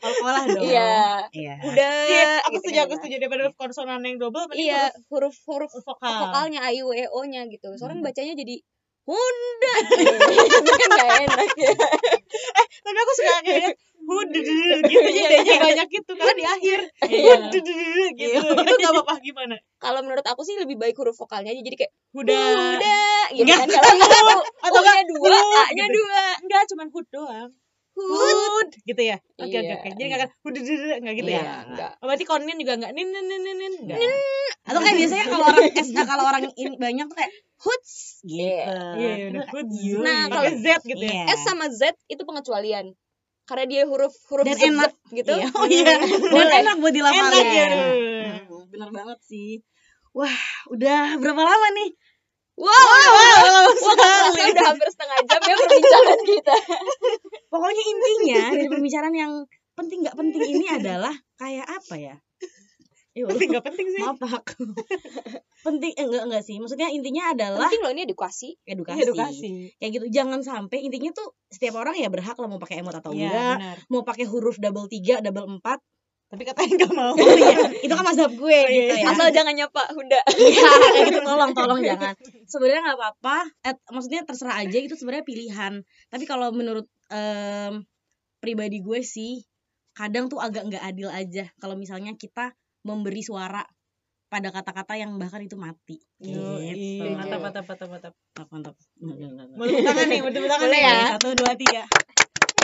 Kol-kolah 0.00 0.44
dong. 0.48 0.64
Iya. 0.64 0.94
Iya. 1.30 1.54
Huda. 1.60 1.90
Iya, 2.08 2.30
aku 2.42 2.56
setuju, 2.58 2.78
kan. 2.80 2.84
aku 2.88 2.94
setuju 2.98 3.14
daripada 3.20 3.40
huruf 3.44 3.56
konsonan 3.56 4.00
yang 4.00 4.16
double 4.16 4.48
Iya, 4.50 4.90
huruf 5.12 5.36
huruf 5.44 5.70
huruf 5.70 5.84
vokal. 5.84 6.14
vokalnya 6.24 6.60
a 6.64 6.72
i 6.72 6.80
u 6.80 6.90
e 6.90 7.04
o 7.06 7.20
nya 7.22 7.44
gitu. 7.46 7.68
Soalnya 7.76 8.00
Hmm. 8.00 8.08
bacanya 8.08 8.34
jadi 8.34 8.56
Honda. 9.04 9.74
Itu 10.58 10.72
kan 10.74 10.88
nggak 10.90 11.10
enak 11.28 11.50
ya. 11.60 11.72
Tapi 12.84 12.98
aku 12.98 13.12
suka 13.16 13.34
kayak 13.44 13.72
hud 14.04 14.28
gitu 14.36 14.52
jadinya 14.84 15.56
banyak 15.64 15.88
gitu 15.88 16.12
karena 16.12 16.34
di 16.36 16.44
akhir 16.44 16.78
Iya. 17.08 17.34
hud 17.40 17.44
gitu. 17.52 17.72
Iya. 18.16 18.40
Itu 18.44 18.72
enggak 18.76 18.92
apa-apa 18.96 19.14
gimana? 19.20 19.56
Kalau 19.80 20.00
menurut 20.04 20.24
aku 20.24 20.44
sih 20.44 20.56
lebih 20.60 20.76
baik 20.76 20.96
huruf 20.96 21.16
vokalnya 21.16 21.52
aja 21.52 21.62
jadi 21.64 21.76
kayak 21.84 21.92
Huda. 22.12 22.40
Huda 22.76 23.00
gitu 23.32 23.48
kan. 23.48 23.68
Kalau 23.68 24.40
Atau 24.60 24.80
dua, 24.84 24.92
hud 25.20 25.32
A-nya 25.32 25.84
gitu. 25.88 25.96
dua. 26.00 26.22
Enggak, 26.44 26.62
cuman 26.72 26.86
hud 26.92 27.06
doang. 27.12 27.50
Hud. 27.94 28.10
Hud 28.10 28.70
gitu 28.82 29.02
ya. 29.02 29.16
Oke 29.36 29.54
oke 29.54 29.58
Iya. 29.60 29.74
oke. 29.76 29.88
Jadi 29.88 30.02
enggak 30.04 30.20
akan 30.20 30.30
hud 30.40 30.54
enggak 30.98 31.14
gitu 31.14 31.30
Iya, 31.30 31.38
ya. 31.38 31.54
enggak. 31.64 31.90
Oh, 31.96 32.04
berarti 32.04 32.24
konin 32.24 32.56
juga 32.56 32.72
enggak 32.74 32.92
nin 32.92 33.08
nin 33.08 33.26
nin 33.28 33.54
nin. 33.54 33.74
Atau 34.62 34.80
kayak 34.80 34.96
biasanya 34.96 35.24
kalau 35.26 35.44
orang 35.46 35.66
S 35.70 35.88
kalau 35.94 36.24
orang 36.24 36.44
ini 36.52 36.74
banyak 36.74 37.06
tuh 37.06 37.16
kayak 37.16 37.32
huts 37.56 37.94
gitu. 38.20 38.42
Iya. 38.42 38.64
Iya, 38.94 39.10
iya, 39.14 39.26
udah 39.30 39.44
hud. 39.48 39.68
Nah, 40.00 40.20
Pakai 40.26 40.34
kalau- 40.50 40.58
Z 40.58 40.66
gitu 40.84 41.00
ya. 41.00 41.12
Iya. 41.22 41.24
S 41.30 41.40
sama 41.42 41.66
Z 41.68 41.82
itu 42.06 42.22
pengecualian. 42.22 42.86
Karena 43.44 43.64
dia 43.64 43.82
huruf 43.84 44.14
huruf 44.26 44.42
Dan 44.42 44.56
enak. 44.74 44.90
gitu. 45.10 45.30
Iya. 45.30 45.46
Oh 45.52 45.66
iya. 45.68 45.94
Dan 46.34 46.48
enak 46.60 46.74
buat 46.78 46.90
dilafalin. 46.90 47.30
Enak 47.30 47.46
ya. 47.46 47.66
Hmm, 48.42 48.64
Bener 48.68 48.90
banget 48.90 49.18
sih. 49.22 49.60
Wah, 50.10 50.34
udah 50.68 51.14
berapa 51.14 51.42
lama 51.42 51.68
nih? 51.74 51.90
Wow, 52.54 52.70
wow, 52.70 53.66
Wah, 53.66 53.98
terasa 53.98 54.46
udah 54.46 54.64
hampir 54.64 54.86
setengah 54.86 55.18
jam 55.26 55.40
ya 55.42 55.54
perbincangan 55.56 56.20
kita. 56.22 56.54
Pokoknya 57.54 57.84
intinya 57.86 58.42
dari 58.58 58.66
pembicaraan 58.66 59.14
yang 59.14 59.32
penting 59.74 60.02
nggak 60.02 60.18
penting 60.18 60.42
ini 60.50 60.66
adalah 60.66 61.14
kayak 61.34 61.66
apa 61.70 61.94
ya? 61.94 62.14
Ya 63.14 63.30
Allah, 63.30 63.38
Tapi 63.38 63.46
enggak 63.46 63.66
penting 63.70 63.86
sih. 63.94 64.02
maaf 64.02 64.18
Pak. 64.18 64.58
penting 65.66 65.92
eh, 65.94 66.02
enggak 66.02 66.24
enggak 66.26 66.42
sih. 66.42 66.58
Maksudnya 66.58 66.90
intinya 66.90 67.30
adalah 67.30 67.70
Penting 67.70 67.82
loh 67.86 67.92
ini 67.94 68.02
edukasi. 68.02 68.58
edukasi. 68.66 69.06
Edukasi. 69.06 69.50
Kayak 69.78 69.90
gitu. 69.94 70.06
Jangan 70.10 70.42
sampai 70.42 70.82
intinya 70.82 71.14
tuh 71.14 71.30
setiap 71.46 71.78
orang 71.78 71.94
ya 71.94 72.10
berhak 72.10 72.34
lah 72.34 72.50
mau 72.50 72.58
pakai 72.58 72.82
emot 72.82 72.90
atau 72.90 73.14
Iya, 73.14 73.30
enggak, 73.30 73.54
benar. 73.62 73.76
mau 73.86 74.02
pakai 74.02 74.26
huruf 74.26 74.58
double 74.58 74.90
tiga, 74.90 75.22
double 75.22 75.46
empat. 75.46 75.78
Tapi 76.26 76.42
katanya 76.42 76.72
enggak 76.74 76.90
mau. 76.92 77.14
Oh 77.14 77.34
iya, 77.38 77.58
itu 77.78 77.92
kan 77.94 78.02
mazhab 78.02 78.32
gue 78.34 78.58
gitu 78.66 78.94
ya. 78.98 79.06
Asal 79.06 79.30
jangan 79.30 79.54
nyapa 79.54 79.82
Huda. 79.94 80.20
Iya, 80.34 80.66
kayak 80.74 81.04
gitu 81.06 81.20
tolong 81.22 81.50
tolong 81.54 81.80
jangan. 81.86 82.14
Sebenarnya 82.50 82.80
nggak 82.82 82.98
apa-apa. 82.98 83.36
Eh, 83.62 83.74
maksudnya 83.94 84.26
terserah 84.26 84.58
aja 84.58 84.78
itu 84.82 84.98
sebenarnya 84.98 85.22
pilihan. 85.22 85.86
Tapi 86.10 86.24
kalau 86.26 86.50
menurut 86.50 86.90
em, 87.14 87.86
pribadi 88.42 88.82
gue 88.82 89.00
sih 89.00 89.40
kadang 89.94 90.26
tuh 90.26 90.42
agak 90.42 90.66
nggak 90.66 90.82
adil 90.82 91.06
aja 91.06 91.46
kalau 91.62 91.78
misalnya 91.78 92.18
kita 92.18 92.50
memberi 92.82 93.22
suara 93.22 93.62
pada 94.26 94.50
kata-kata 94.50 94.98
yang 94.98 95.14
bahkan 95.14 95.38
itu 95.40 95.54
mati. 95.54 96.02
Gitu. 96.18 96.34
Yoi, 96.34 97.14
mantap 97.14 97.38
mantap 97.38 97.64
mantap 97.70 97.86
mantap. 97.86 98.12
Mantap, 98.34 98.48
mantap. 98.50 98.74
Tepuk 99.54 99.86
tangan 99.86 100.06
nih, 100.10 100.20
tepuk 100.26 100.48
tangan 100.50 100.68
nih. 100.68 100.82
ya? 100.82 100.96
Satu, 101.14 101.28
dua, 101.38 101.52
tiga. 101.54 101.82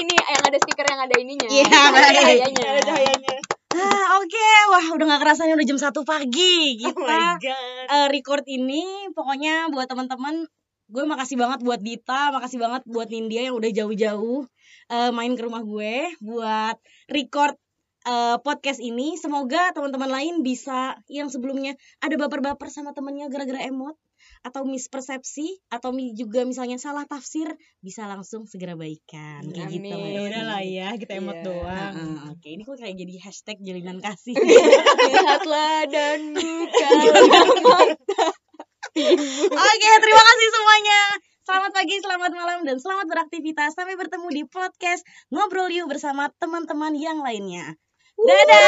Ini 0.02 0.16
yang 0.18 0.42
ada 0.50 0.56
stiker 0.58 0.86
yang 0.90 1.00
ada 1.06 1.14
ininya. 1.14 1.46
Iya, 1.46 1.62
Ada 1.70 1.94
baik. 1.94 2.16
cahayanya. 2.18 2.64
Ada 2.66 2.82
cahayanya. 2.82 3.34
Ah, 3.70 4.18
oke. 4.18 4.46
Wah, 4.74 4.86
udah 4.98 5.04
nggak 5.06 5.20
kerasa 5.22 5.46
nih 5.46 5.54
udah 5.54 5.66
jam 5.70 5.78
satu 5.78 6.02
pagi. 6.02 6.82
Oh 6.82 6.90
Kita 6.90 7.06
my 7.06 7.38
god. 7.38 7.84
eh, 7.86 8.06
record 8.10 8.44
ini 8.50 8.82
pokoknya 9.14 9.70
buat 9.70 9.86
teman-teman 9.86 10.50
gue 10.90 11.04
makasih 11.06 11.38
banget 11.38 11.62
buat 11.62 11.80
Dita, 11.80 12.34
makasih 12.34 12.58
banget 12.58 12.82
buat 12.84 13.08
Nindya 13.08 13.48
yang 13.50 13.56
udah 13.56 13.70
jauh-jauh 13.70 14.42
eh, 14.90 15.10
main 15.14 15.32
ke 15.38 15.42
rumah 15.46 15.62
gue 15.62 16.10
buat 16.18 16.76
record 17.06 17.54
eh, 18.04 18.36
podcast 18.42 18.82
ini. 18.82 19.14
Semoga 19.14 19.70
teman-teman 19.70 20.10
lain 20.10 20.34
bisa 20.42 20.98
yang 21.06 21.30
sebelumnya 21.30 21.78
ada 22.02 22.18
baper-baper 22.18 22.68
sama 22.68 22.90
temennya 22.90 23.30
gara-gara 23.30 23.62
emot 23.70 23.94
atau 24.44 24.68
mispersepsi 24.68 25.64
atau 25.72 25.96
juga 26.12 26.44
misalnya 26.44 26.76
salah 26.76 27.08
tafsir 27.08 27.48
bisa 27.80 28.04
langsung 28.04 28.44
segera 28.44 28.76
baikan 28.76 29.48
kayak 29.48 29.72
gitu. 29.72 29.96
Amin. 29.96 30.12
Ya 30.12 30.20
udah 30.28 30.42
lah 30.44 30.60
ya, 30.60 30.88
kita 31.00 31.16
emot 31.20 31.40
Iya. 31.40 31.44
doang. 31.48 31.94
Heeh, 31.96 32.32
Oke, 32.36 32.48
ini 32.52 32.62
kok 32.68 32.76
kayak 32.76 32.96
jadi 33.00 33.14
hashtag 33.24 33.56
jalinan 33.64 33.98
kasih. 34.04 34.36
Lihatlah 35.08 35.88
dan 35.88 36.36
buka. 36.36 36.88
Oke, 38.98 39.54
okay, 39.54 39.94
terima 40.02 40.18
kasih 40.18 40.48
semuanya. 40.50 41.00
Selamat 41.46 41.70
pagi, 41.70 42.02
selamat 42.02 42.34
malam, 42.34 42.66
dan 42.66 42.82
selamat 42.82 43.06
beraktivitas. 43.06 43.78
Sampai 43.78 43.94
bertemu 43.94 44.26
di 44.34 44.42
podcast 44.50 45.06
Ngobrol 45.30 45.70
Yuk 45.70 45.86
bersama 45.86 46.26
teman-teman 46.42 46.98
yang 46.98 47.22
lainnya. 47.22 47.78
Dadah! 48.18 48.58